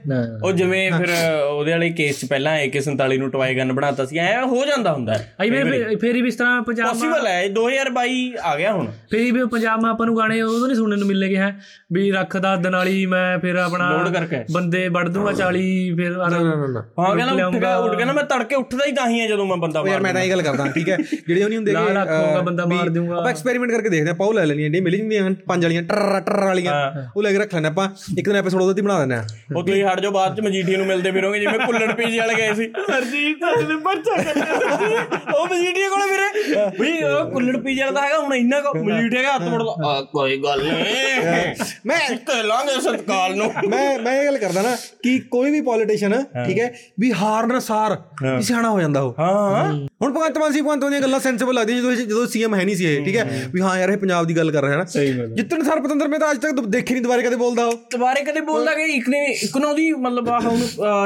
ਉਹ 0.45 0.53
ਜਿਵੇਂ 0.53 0.93
ਫਿਰ 0.93 1.07
ਉਹਦੇ 1.51 1.71
ਵਾਲੇ 1.71 1.91
ਕੇਸ 1.91 2.21
ਚ 2.21 2.25
ਪਹਿਲਾਂ 2.25 2.59
AK47 2.61 3.19
ਨੂੰ 3.19 3.31
ਟੋਏ 3.31 3.55
ਗਨ 3.55 3.73
ਬਣਾਤਾ 3.73 4.05
ਸੀ 4.07 4.19
ਐ 4.19 4.43
ਹੋ 4.43 4.65
ਜਾਂਦਾ 4.65 4.93
ਹੁੰਦਾ। 4.93 5.13
ਆਈ 5.41 5.51
ਫੇਰ 5.97 6.13
ਵੀ 6.13 6.29
ਇਸ 6.29 6.35
ਤਰ੍ਹਾਂ 6.35 6.63
ਪੰਜਾਬ 6.63 6.93
ਪੋਸੀਬਲ 6.93 7.27
ਹੈ 7.27 7.49
2022 7.49 8.33
ਆ 8.43 8.57
ਗਿਆ 8.57 8.73
ਹੁਣ। 8.73 8.87
ਫੇਰ 8.87 9.33
ਵੀ 9.33 9.45
ਪੰਜਾਬ 9.45 9.83
ਮਾ 9.83 9.91
ਆਪਾਂ 9.91 10.07
ਨੂੰ 10.07 10.17
ਗਾਣੇ 10.17 10.43
ਉਦੋਂ 10.43 10.69
ਨਹੀਂ 10.69 10.77
ਸੁਣਨ 10.77 10.99
ਨੂੰ 10.99 11.09
ਮਿਲਣਗੇ 11.09 11.37
ਹੈ। 11.37 11.57
ਵੀ 11.93 12.11
ਰੱਖ 12.11 12.37
ਦਾ 12.37 12.57
ਦਨਾਲੀ 12.57 13.07
ਮੈਂ 13.07 13.39
ਫਿਰ 13.39 13.55
ਆਪਣਾ 13.57 13.91
ਲੋਡ 13.91 14.15
ਕਰਕੇ। 14.15 14.37
ਬੰਦੇ 14.53 14.89
ਵੜ 14.89 15.09
ਦੂੰਗਾ 15.09 15.33
40 15.33 15.95
ਫਿਰ 15.97 16.11
ਨਾ 16.11 16.29
ਨਾ 16.29 16.67
ਨਾ 16.67 16.85
ਹਾਂ 16.99 17.17
ਕਹਿੰਦਾ 17.17 17.47
ਉੱਠ 17.47 17.57
ਗਿਆ 17.57 17.77
ਉੱਠ 17.77 17.97
ਕਹਿੰਦਾ 17.97 18.13
ਮੈਂ 18.13 18.25
ਤੜਕੇ 18.25 18.55
ਉੱਠਦਾ 18.55 18.85
ਹੀ 18.87 18.93
ਤਾਂ 18.93 19.11
ਹੀ 19.11 19.21
ਆ 19.21 19.27
ਜਦੋਂ 19.27 19.44
ਮੈਂ 19.47 19.57
ਬੰਦਾ 19.57 19.81
ਉਹ 19.81 19.87
ਯਾਰ 19.89 19.95
ਮਾਰ 19.95 20.03
ਮੈਂ 20.03 20.13
ਤਾਂ 20.15 20.23
ਇਹ 20.23 20.31
ਗੱਲ 20.31 20.43
ਕਰਦਾ 20.43 20.67
ਠੀਕ 20.75 20.89
ਹੈ? 20.89 20.97
ਜਿਹੜੇ 21.27 21.43
ਉਹ 21.43 21.49
ਨਹੀਂ 21.49 21.57
ਹੁੰਦੇ 21.59 21.73
ਲਾਲ 21.73 21.87
ਕਿ, 21.87 22.03
ਅੱਖ 22.03 22.09
ਹੋਊਗਾ, 22.11 22.39
ਅਹ, 22.39 22.43
ਬੰਦਾ 22.43 22.67
ਮਾਰ 22.67 22.89
ਦੂੰਗਾ। 22.89 23.17
ਆਪਾਂ 23.17 23.31
ਐਕਸਪੈਰੀਮੈਂਟ 23.31 23.71
ਕਰਕੇ 23.71 23.89
ਦੇਖਦੇ 23.89 24.11
ਆਪਾਂ 24.11 24.27
ਉਹ 24.27 24.35
ਲੈ 24.35 24.45
ਲੈਣੀਆਂ 24.47 24.69
ਜਿਹੜੀਆਂ 24.71 24.83
ਮਿਲ 24.83 24.97
ਜਾਂਦੀਆਂ 24.99 25.27
ਹਨ 25.27 25.35
ਪੰਜ 25.49 25.65
ਵਾਲੀਆਂ 25.65 25.83
ਟਰ 25.83 26.21
ਟਰ 26.21 26.45
ਵਾਲੀਆਂ। 26.45 26.73
ਉਹ 27.17 27.23
ਲੈ 27.23 27.33
ਕੇ 27.33 27.39
ਰੱਖ 27.39 27.55
ਲੈਣੇ 27.55 27.69
ਆਪਾਂ 27.69 27.89
ਇੱਕ 28.19 28.29
ਦਿਨ 28.29 28.37
ਐਪੀਸੋਡ 28.37 28.63
ਉਹਦੇ 28.63 28.75
ਤੇ 28.75 28.83
ਬਣਾ 28.83 28.99
ਦਿੰਦੇ 28.99 29.15
ਆ 29.15 29.25
ਉਹ 29.57 29.63
ਤੁਸੀਂ 29.65 29.85
ਹਟ 29.85 30.01
ਜਾਓ 30.01 30.11
ਬਾਅਦ 30.11 30.37
ਚ 30.37 30.41
ਮਜੀਠੀਆ 30.41 30.79
ਨੂੰ 30.79 30.87
ਮਿਲਦੇ 30.87 31.11
ਫਿਰੋਗੇ 31.11 31.39
ਜਿਵੇਂ 31.39 31.59
ਕੁੱਲੜ 31.59 31.93
ਪੀਜੀ 31.95 32.19
ਵਾਲੇ 32.19 32.35
ਗਏ 32.35 32.53
ਸੀ। 32.55 32.69
ਸਰਜੀਤ 32.87 33.39
ਤੁਹਾਡੇ 33.41 33.63
ਤੇ 33.65 33.77
ਪਰਚਾ 33.77 34.23
ਕਰਨਾ 34.23 35.37
ਉਹ 35.39 35.47
ਮਜੀਠੀਆ 35.47 35.89
ਕੋਲੇ 35.89 36.11
ਵੀਰੇ 36.11 36.71
ਵੀ 36.81 37.03
ਉਹ 37.05 37.31
ਕੁੱਲੜ 37.31 37.57
ਪੀਜੀ 37.57 37.81
ਵਾਲਾ 37.81 37.93
ਤਾਂ 37.93 38.03
ਹੈਗਾ 38.03 38.19
ਹੁਣ 38.19 38.35
ਇੰਨਾ 38.35 38.61
ਕੋ 38.61 38.75
ਮਜੀਠੀਆ 38.85 39.23
ਦਾ 39.23 39.35
ਹੱਥ 39.35 39.43
ਮੋੜਦਾ। 39.43 39.89
ਆ 39.89 40.01
ਕੋਈ 40.13 40.37
ਗੱਲ 40.45 40.63
ਨਹੀਂ 40.65 41.55
ਮੈਂ 41.87 41.99
ਤੇ 42.27 42.43
ਲਾਂਗੇ 42.43 42.81
ਸਤਕਾਲ 42.81 43.37
ਨੂੰ। 43.37 43.51
ਮੈਂ 43.69 43.99
ਮੈਂ 43.99 44.21
ਇਹ 44.21 44.25
ਗੱਲ 44.27 44.39
ਕਰਦਾ 44.39 44.63
ਨਾ 44.63 44.77
ਕਿ 45.03 45.19
ਕੋਈ 45.31 45.51
ਵੀ 45.51 45.61
ਪੋਲੀਟੀਸ਼ੀਅਨ 45.61 46.23
ਠੀਕ 46.47 46.59
ਹੈ 46.59 46.73
ਵੀ 47.01 47.13
ਹਾਰਨ 47.13 47.59
ਸਾਰ 47.61 47.97
ਸਿਆਣਾ 48.41 48.71
ਹੋ 48.71 48.81
ਜਾਂਦਾ 48.81 49.01
ਉਹ। 49.01 49.15
ਹਾਂ 49.35 49.73
ਹੁਣ 50.05 50.13
ਭਗਵੰਤ 50.13 50.39
ਮਾਨ 50.39 50.53
ਸੀ 50.53 50.61
ਭਗਵੰਤ 50.61 50.85
ਦੀਆਂ 50.85 51.01
ਗੱਲਾਂ 51.03 51.19
ਸੈਂਸਿਬਲ 51.21 51.55
ਲੱਗਦੀਆਂ 51.55 51.79
ਜਦੋਂ 51.79 51.93
ਜਦੋਂ 51.97 52.27
ਸੀਐਮ 52.27 52.55
ਹੈ 52.55 52.65
ਨਹੀਂ 52.65 52.75
ਸੀ 52.77 52.85
ਇਹ 52.87 53.05
ਠੀਕ 53.05 53.17
ਹੈ? 53.17 53.25
ਵੀ 53.55 53.61
ਹਾਂ 53.61 53.77
ਯਾਰ 53.79 53.91
ਇਹ 53.91 53.97
ਪੰਜਾਬ 53.97 54.27
ਦੀ 54.27 54.37
ਗੱਲ 54.37 54.51
ਕਰ 54.51 54.63
ਰਿਹਾ 54.63 54.73
ਹੈ 54.73 54.79
ਨਾ 54.79 55.27
ਜਿੱਤਨ 55.37 55.63
ਸਰ 55.65 55.81
ਪਤੰਦਰ 55.81 56.09
ਮੈਂ 56.09 56.19
ਤਾਂ 56.19 56.31
ਅੱਜ 56.31 56.39
ਤੱਕ 56.39 56.61
ਦੇਖੀ 56.67 56.95
ਨਹੀਂ 56.95 57.03
ਦੁਬਾਰੇ 57.03 57.23
ਕਦੇ 57.23 57.37
ਬੋਲਦਾ 57.37 57.65
ਉਹ। 57.67 57.79
ਦੁਬਾਰੇ 57.93 58.25
ਕਦੇ 58.25 58.41
ਬੋਲਦਾ 58.43 58.75
ਕਿ 58.75 58.83
ਇੱਕ 58.95 59.09
ਨੇ 59.09 59.25
ਇੱਕ 59.35 59.57
ਨੂੰ 59.57 59.69
ਉਹਦੀ 59.71 59.91
ਮਤਲਬ 60.01 60.29
ਆ 60.31 60.39
ਹੁਣ 60.41 60.59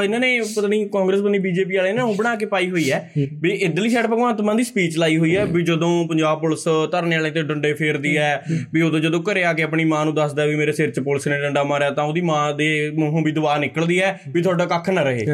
ਇਹਨਾਂ 0.03 0.19
ਨੇ 0.19 0.39
ਪਤਾ 0.55 0.67
ਨਹੀਂ 0.67 0.87
ਕਾਂਗਰਸ 0.89 1.21
ਬਣੀ 1.21 1.39
ਬੀਜੇਪੀ 1.39 1.77
ਵਾਲੇ 1.77 1.93
ਨੇ 1.93 2.01
ਉਹ 2.01 2.13
ਬਣਾ 2.15 2.35
ਕੇ 2.35 2.45
ਪਾਈ 2.45 2.69
ਹੋਈ 2.71 2.89
ਹੈ। 2.91 2.99
ਵੀ 3.41 3.51
ਇਧਰਲੀ 3.51 3.89
ਸਾਈਡ 3.89 4.07
ਭਗਵੰਤ 4.07 4.41
ਮਾਨ 4.41 4.57
ਦੀ 4.57 4.63
ਸਪੀਚ 4.63 4.97
ਲਾਈ 4.97 5.17
ਹੋਈ 5.17 5.35
ਹੈ 5.35 5.45
ਵੀ 5.47 5.63
ਜਦੋਂ 5.63 5.91
ਪੰਜਾਬ 6.07 6.39
ਪੁਲਿਸ 6.39 6.63
ਧਰਨੇ 6.91 7.17
ਵਾਲੇ 7.17 7.31
ਤੇ 7.31 7.41
ਡੰਡੇ 7.43 7.73
ਫੇਰਦੀ 7.73 8.17
ਹੈ 8.17 8.31
ਵੀ 8.73 8.81
ਉਦੋਂ 8.81 8.99
ਜਦੋਂ 8.99 9.21
ਘਰੇ 9.23 9.43
ਆ 9.43 9.53
ਕੇ 9.53 9.63
ਆਪਣੀ 9.63 9.85
ਮਾਂ 9.85 10.03
ਨੂੰ 10.05 10.15
ਦੱਸਦਾ 10.15 10.45
ਵੀ 10.45 10.55
ਮੇਰੇ 10.55 10.71
ਸਿਰ 10.71 10.91
'ਚ 10.91 10.99
ਪੁਲਿਸ 10.99 11.27
ਨੇ 11.27 11.39
ਡੰਡਾ 11.41 11.63
ਮਾਰਿਆ 11.63 11.89
ਤਾਂ 11.91 12.03
ਉਹਦੀ 12.03 12.21
ਮਾਂ 12.23 12.53
ਦੇ 12.53 12.69
ਮੂੰਹੋਂ 12.95 13.21
ਵੀ 13.21 13.31
ਦੁਆ 13.31 13.57
ਨਿਕਲਦੀ 13.57 14.01
ਹੈ 14.01 14.19
ਵੀ 14.29 14.41
ਤੁਹਾਡਾ 14.41 14.65
ਕੱਖ 14.67 14.89
ਨਾ 14.89 15.03
ਰਹੇ। 15.03 15.25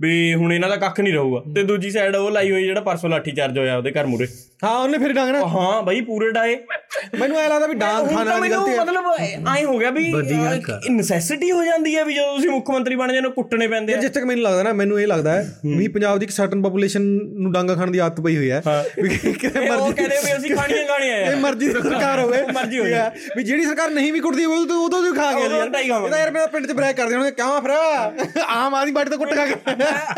ਵੀ 0.00 0.12
ਹੁਣ 0.34 0.52
ਇਹਨਾਂ 0.52 0.68
ਦਾ 0.68 0.76
ਕੱਖ 0.76 0.98
ਨਹੀਂ 1.00 1.12
ਰਹੂਗਾ। 1.14 1.40
ਤੇ 1.54 1.62
ਦੂਜੀ 1.62 1.90
ਸਾਈਡ 1.90 2.16
ਉਹ 2.16 2.30
ਲਾਈ 2.30 2.50
ਹੋਈ 2.50 2.62
ਜਿਹੜਾ 2.64 2.80
ਪਰਸੋਂ 2.80 3.10
ਲਾਠੀ 3.14 3.32
ਚਾਰਜ 3.32 3.58
ਹੋਇਆ 3.58 3.76
ਉਹਦੇ 3.76 3.90
ਘਰ 3.92 4.06
ਮੂਰੇ 4.06 4.26
ਹਾਂ 4.64 4.76
ਉਹਨੇ 4.78 4.98
ਫਿਰ 4.98 5.12
ਡਾਂਗਣਾ। 5.12 5.38
ਹਾਂ 5.48 5.82
ਬਾਈ 5.82 6.00
ਪੂਰੇ 6.00 6.30
ਡਾਏ। 6.32 6.54
ਮੈਨੂੰ 7.18 7.38
ਐ 7.38 7.46
ਲੱਗਦਾ 7.48 7.66
ਵੀ 7.66 7.74
ਡਾਂਗ 7.74 8.02
ਹੁਣ 8.02 8.14
ਖਾਣ 8.16 8.40
ਮੈਨੂੰ 8.40 8.48
ਗਲਤੀ 8.50 8.72
ਹੈ 8.72 8.84
ਮਤਲਬ 8.84 9.48
ਐ 9.48 9.64
ਹੋ 9.64 9.78
ਗਿਆ 9.78 9.90
ਵੀ 9.90 10.12
ਨੈਸੈਸਿਟੀ 10.90 11.50
ਹੋ 11.50 11.64
ਜਾਂਦੀ 11.64 11.94
ਹੈ 11.96 12.04
ਵੀ 12.04 12.14
ਜਦੋਂ 12.14 12.36
ਤੁਸੀਂ 12.36 12.50
ਮੁੱਖ 12.50 12.70
ਮੰਤਰੀ 12.70 12.96
ਬਣ 12.96 13.12
ਜਾਂਦੇ 13.12 13.28
ਹੋ 13.28 13.32
ਕੁੱਟਣੇ 13.32 13.66
ਪੈਂਦੇ 13.68 13.94
ਆ। 13.94 13.96
ਜਿਸ 14.00 14.10
ਤੱਕ 14.10 14.24
ਮੈਨੂੰ 14.24 14.42
ਲੱਗਦਾ 14.44 14.62
ਨਾ 14.62 14.72
ਮੈਨੂੰ 14.72 15.00
ਇਹ 15.00 15.06
ਲੱਗਦਾ 15.06 15.32
ਹੈ 15.32 15.42
ਵੀ 15.76 15.88
ਪੰਜਾਬ 15.88 16.18
ਦੀ 16.18 16.24
ਇੱਕ 16.24 16.32
ਸਰਟਨ 16.32 16.62
ਪੋਪੂਲੇਸ਼ਨ 16.62 17.02
ਨੂੰ 17.42 17.52
ਡਾਂਗਾ 17.52 17.74
ਖਾਣ 17.74 17.90
ਦੀ 17.90 17.98
ਆਦਤ 17.98 18.20
ਪਈ 18.20 18.36
ਹੋਈ 18.36 18.50
ਹੈ। 18.50 18.62
ਵੀ 19.02 19.08
ਕਿਤੇ 19.08 19.48
ਇਹ 19.48 19.70
ਉਹ 19.70 19.76
ਮਰਜ਼ੀ 19.76 19.92
ਕਹਿੰਦੇ 19.92 20.16
ਵੀ 20.24 20.36
ਅਸੀਂ 20.36 20.54
ਖਾਣੀਆਂ 20.56 20.86
ਖਾਣੀਆਂ 20.88 21.16
ਇਹ 21.16 21.32
ਆ 21.32 21.36
ਮਰਜ਼ੀ 21.40 21.66
ਦੀ 21.66 21.72
ਸਰਕਾਰ 21.72 22.20
ਹੋਵੇ। 22.20 22.42
ਮਰਜ਼ੀ 22.54 22.78
ਹੋਵੇ। 22.78 22.94
ਵੀ 23.36 23.42
ਜਿਹੜੀ 23.42 23.64
ਸਰਕਾਰ 23.64 23.90
ਨਹੀਂ 23.90 24.12
ਵੀ 24.12 24.20
ਕੁੱਟਦੀ 24.20 24.44
ਉਹ 24.44 24.66
ਤੋਂ 24.66 24.84
ਉਦੋਂ 24.84 25.02
ਵੀ 25.02 25.10
ਖਾ 25.10 25.30
ਢਾਈ 25.32 25.48
ਖਾਵਾਂਗੇ। 25.88 26.06
ਇਹਦਾ 26.06 26.18
ਯਾਰ 26.18 26.30
ਮੇਰਾ 26.30 26.46
ਪਿੰਡ 26.46 26.66
'ਚ 26.66 26.72
ਬ੍ਰੇਕ 26.72 26.96
ਕਰਦੇ 26.96 27.14
ਹੋਣਗੇ 27.14 27.30
ਕਿਉਂ 27.32 27.60
ਫਿਰ 27.62 27.70
ਆਮ 28.48 28.74
ਆਦਮੀ 28.74 28.92
ਪਾਰਟੀ 28.92 29.10
ਤੋਂ 29.10 29.18
ਕੁੱਟ 29.18 29.34
ਖਾ 29.34 29.46
ਕੇ 29.46 29.54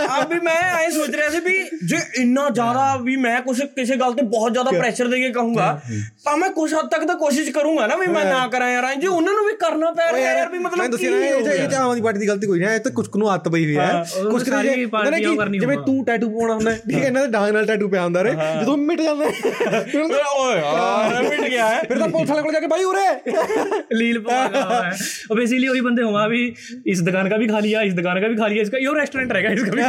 ਆ 0.09 0.21
ਵੀ 0.31 0.39
ਮੈਂ 0.45 0.61
ਐ 0.75 0.89
ਸੋਚ 0.91 1.11
ਰਿਹਾ 1.11 1.29
ਸੀ 1.31 1.41
ਵੀ 1.41 1.59
ਜੇ 1.89 1.99
ਇੰਨਾ 2.21 2.49
ਜ਼ਿਆਦਾ 2.51 2.76
ਜ਼ਿਆਦਾ 2.77 2.97
ਵੀ 2.97 3.17
ਮੈਂ 3.17 3.41
ਕੁਝ 3.41 3.61
ਕਿਸੇ 3.77 3.97
ਗੱਲ 3.97 4.13
ਤੇ 4.13 4.23
ਬਹੁਤ 4.23 4.53
ਜ਼ਿਆਦਾ 4.53 4.71
ਪ੍ਰੈਸ਼ਰ 4.71 5.09
ਦੇ 5.09 5.21
ਕੇ 5.21 5.31
ਕਹੂੰਗਾ 5.31 5.81
ਤਾਂ 6.25 6.37
ਮੈਂ 6.37 6.51
ਕੁਝ 6.51 6.73
ਹੱਦ 6.75 6.89
ਤੱਕ 6.89 7.05
ਤਾਂ 7.05 7.15
ਕੋਸ਼ਿਸ਼ 7.17 7.51
ਕਰੂੰਗਾ 7.51 7.87
ਨਾ 7.87 7.97
ਵੀ 7.97 8.07
ਮੈਂ 8.07 8.25
ਨਾ 8.25 8.47
ਕਰਾਂ 8.49 8.71
ਯਾਰ 8.71 8.95
ਜੇ 8.95 9.07
ਉਹਨਾਂ 9.07 9.33
ਨੂੰ 9.33 9.45
ਵੀ 9.47 9.53
ਕਰਨਾ 9.61 9.91
ਪੈ 9.91 10.13
ਰਿਹਾ 10.13 10.33
ਯਾਰ 10.33 10.49
ਵੀ 10.49 10.59
ਮਤਲਬ 10.59 10.97
ਕੀ 10.97 11.07
ਇਹ 11.07 11.69
ਤਾਂ 11.69 11.79
ਆਮ 11.79 11.91
ਆਦਮੀ 11.91 12.03
ਪਾਰਟੀ 12.03 12.19
ਦੀ 12.19 12.29
ਗਲਤੀ 12.29 12.47
ਕੋਈ 12.47 12.61
ਨਾ 12.61 12.75
ਇਹ 12.75 12.81
ਤਾਂ 12.81 12.93
ਕੁਝ 12.93 13.07
ਨੂੰ 13.17 13.35
ਹੱਤ 13.35 13.49
ਪਈ 13.49 13.65
ਹੋਈ 13.65 13.77
ਹੈ। 13.77 14.05
ਕੁਝ 14.31 14.43
ਕਿ 14.43 14.49
ਜਿਵੇਂ 15.59 15.77
ਤੂੰ 15.77 16.05
ਟੈਟੂ 16.05 16.29
ਪਾਉਣਾ 16.31 16.55
ਹੁੰਦਾ 16.55 16.73
ਠੀਕ 16.73 16.95
ਹੈ 16.95 17.07
ਇਹਨਾਂ 17.07 17.23
ਦੇ 17.23 17.33
ਡਾਂਗ 17.33 17.53
ਨਾਲ 17.53 17.67
ਟੈਟੂ 17.67 17.89
ਪਿਆ 17.89 18.03
ਹੁੰਦਾ 18.05 18.23
ਰੇ 18.25 18.31
ਜਦੋਂ 18.61 18.77
ਮਿਟ 18.77 19.01
ਜਾਂਦਾ 19.01 19.25
ਓਏ 19.25 20.57
ਯਾਰ 20.57 21.23
ਮਿਟ 21.23 21.41
ਗਿਆ 21.41 21.69
ਹੈ 21.69 21.83
ਫਿਰ 21.89 21.99
ਤਾਂ 21.99 22.09
ਪੁਲਿਸ 22.09 22.31
ਵਾਲੇ 22.31 22.43
ਕੋਲ 22.43 22.53
ਜਾ 22.53 22.61
ਕੇ 22.61 22.67
ਬਾਈ 22.67 22.85
ਉਰੇ। 22.85 23.07
ਲੀਲ 23.95 24.21
ਪਵਾ 24.21 24.47
ਰਹਾ 24.47 24.83
ਹੈ 24.85 24.91
ਉਹ 25.31 25.37
ਬੇਸਿਕਲੀ 25.37 25.69
ਉਹੀ 25.69 25.81
ਬੰਦੇ 25.81 26.03
ਹੋਵਾ 26.03 26.27
ਵੀ 26.27 26.55
ਇਸ 26.87 27.01
ਦੁਕਾਨ 27.03 27.29
ਦਾ 27.29 27.37
ਵੀ 27.37 27.47
ਖਾ 27.49 27.59
ਲਿਆ 27.61 27.83
ਇਸ 27.83 27.95
ਦੁਕਾਨ 27.95 28.21
ਦਾ 28.21 28.29
ਵੀ 28.29 28.37
ਖਾ 28.37 28.47
ਲਿਆ 28.47 28.63
ਇਸਕਾ 28.63 28.79
ਇਹ 28.79 28.95
ਰੈਸਟੋਰੈਂਟ 28.97 29.33
ਰਹੇਗਾ 29.33 29.49
ਇਸਕਾ 29.49 29.71
ਵੀ 29.71 29.83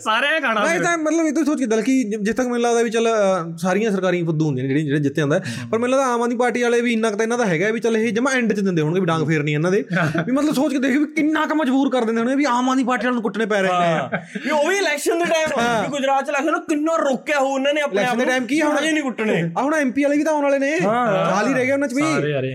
ਸਾਰਿਆਂ 0.00 0.32
ਨੇ 0.32 0.40
ਖਾਣਾ 0.40 0.64
ਮੈਂ 0.64 0.80
ਤਾਂ 0.80 0.96
ਮਤਲਬ 0.98 1.26
ਇਹ 1.26 1.32
ਤਾਂ 1.32 1.44
ਸੋਚ 1.44 1.58
ਕੇ 1.58 1.66
ਦਲ 1.66 1.82
ਕਿ 1.82 1.99
ਜਿੱਥੇ 2.04 2.32
ਤੱਕ 2.32 2.46
ਮੈਨੂੰ 2.46 2.60
ਲੱਗਦਾ 2.60 2.82
ਵੀ 2.82 2.90
ਚੱਲ 2.90 3.08
ਸਾਰੀਆਂ 3.56 3.90
ਸਰਕਾਰੀ 3.90 4.22
ਫੁੱਦੂ 4.22 4.46
ਹੁੰਦੀਆਂ 4.46 4.66
ਨੇ 4.66 4.68
ਜਿਹੜੀ 4.74 4.84
ਜਿਹੜੇ 4.86 5.00
ਜਿੱਤੇ 5.00 5.20
ਹੈ। 5.22 5.26
ਪਰ 5.70 5.78
ਮੈਨੂੰ 5.78 5.88
ਲੱਗਦਾ 5.88 6.12
ਆਮ 6.12 6.22
ਆਦਮੀ 6.22 6.36
ਪਾਰਟੀ 6.36 6.62
ਵਾਲੇ 6.62 6.80
ਵੀ 6.80 6.92
ਇੰਨਾ 6.92 7.10
ਕੁ 7.10 7.16
ਤਾਂ 7.16 7.24
ਇਹਨਾਂ 7.24 7.38
ਦਾ 7.38 7.46
ਹੈਗਾ 7.46 7.70
ਵੀ 7.70 7.80
ਚੱਲ 7.80 7.96
ਇਹ 7.96 8.12
ਜਮਾ 8.12 8.30
ਐਂਡ 8.30 8.52
'ਚ 8.52 8.60
ਦਿੰਦੇ 8.60 8.82
ਹੋਣਗੇ 8.82 9.00
ਵੀ 9.00 9.06
ਡਾਂਗ 9.06 9.26
ਫੇਰਨੀ 9.26 9.52
ਇਹਨਾਂ 9.52 9.70
ਦੇ। 9.72 9.84
ਵੀ 10.26 10.32
ਮਤਲਬ 10.32 10.54
ਸੋਚ 10.54 10.72
ਕੇ 10.72 10.78
ਦੇਖ 10.78 10.96
ਵੀ 10.96 11.06
ਕਿੰਨਾ 11.06 11.46
ਕੁ 11.46 11.54
ਮਜਬੂਰ 11.54 11.90
ਕਰ 11.90 12.04
ਦਿੰਦੇ 12.04 12.20
ਹੋਣਗੇ 12.20 12.36
ਵੀ 12.36 12.44
ਆਮ 12.44 12.70
ਆਦਮੀ 12.70 12.84
ਪਾਰਟੀ 12.84 13.06
ਵਾਲਿਆਂ 13.06 13.12
ਨੂੰ 13.12 13.22
ਕੁੱਟਣੇ 13.22 13.46
ਪੈ 13.46 13.62
ਰਹੇ 13.62 13.70
ਨੇ। 13.72 14.18
ਵੀ 14.44 14.50
ਉਹ 14.50 14.68
ਵੀ 14.68 14.76
ਇਲੈਕਸ਼ਨ 14.76 15.18
ਦੇ 15.18 15.24
ਟਾਈਮ 15.24 15.82
ਵੀ 15.82 15.88
ਗੁਜਰਾਤ 15.88 16.26
ਚ 16.26 16.30
ਨੂੰ 16.40 16.60
ਕਿੰਨਾ 16.60 16.96
ਰੋਕਿਆ 16.96 17.38
ਹੋ 17.40 17.46
ਉਹਨਾਂ 17.46 17.74
ਨੇ 17.74 17.80
ਆਪਣੇ 17.80 18.00
ਇਲੈਕਸ਼ਨ 18.00 18.18
ਦੇ 18.18 18.24
ਟਾਈਮ 18.24 18.46
ਕੀ 18.46 18.62
ਹੁਣ 18.62 18.74
ਨਹੀਂ 18.80 19.02
ਕੁੱਟਣੇ। 19.02 19.50
ਆ 19.58 19.62
ਹੁਣ 19.62 19.74
ਐਮਪੀ 19.74 20.02
ਵਾਲੇ 20.02 20.16
ਵੀ 20.16 20.24
ਤਾਂ 20.24 20.32
ਆਉਣ 20.32 20.42
ਵਾਲੇ 20.42 20.58
ਨੇ। 20.58 20.80
ਹਾਲ 20.80 21.48
ਹੀ 21.48 21.54
ਰਹਿ 21.54 21.66
ਗਿਆ 21.66 21.74
ਉਹਨਾਂ 21.74 21.88
'ਚ 21.88 21.94
ਵੀ। 21.94 22.02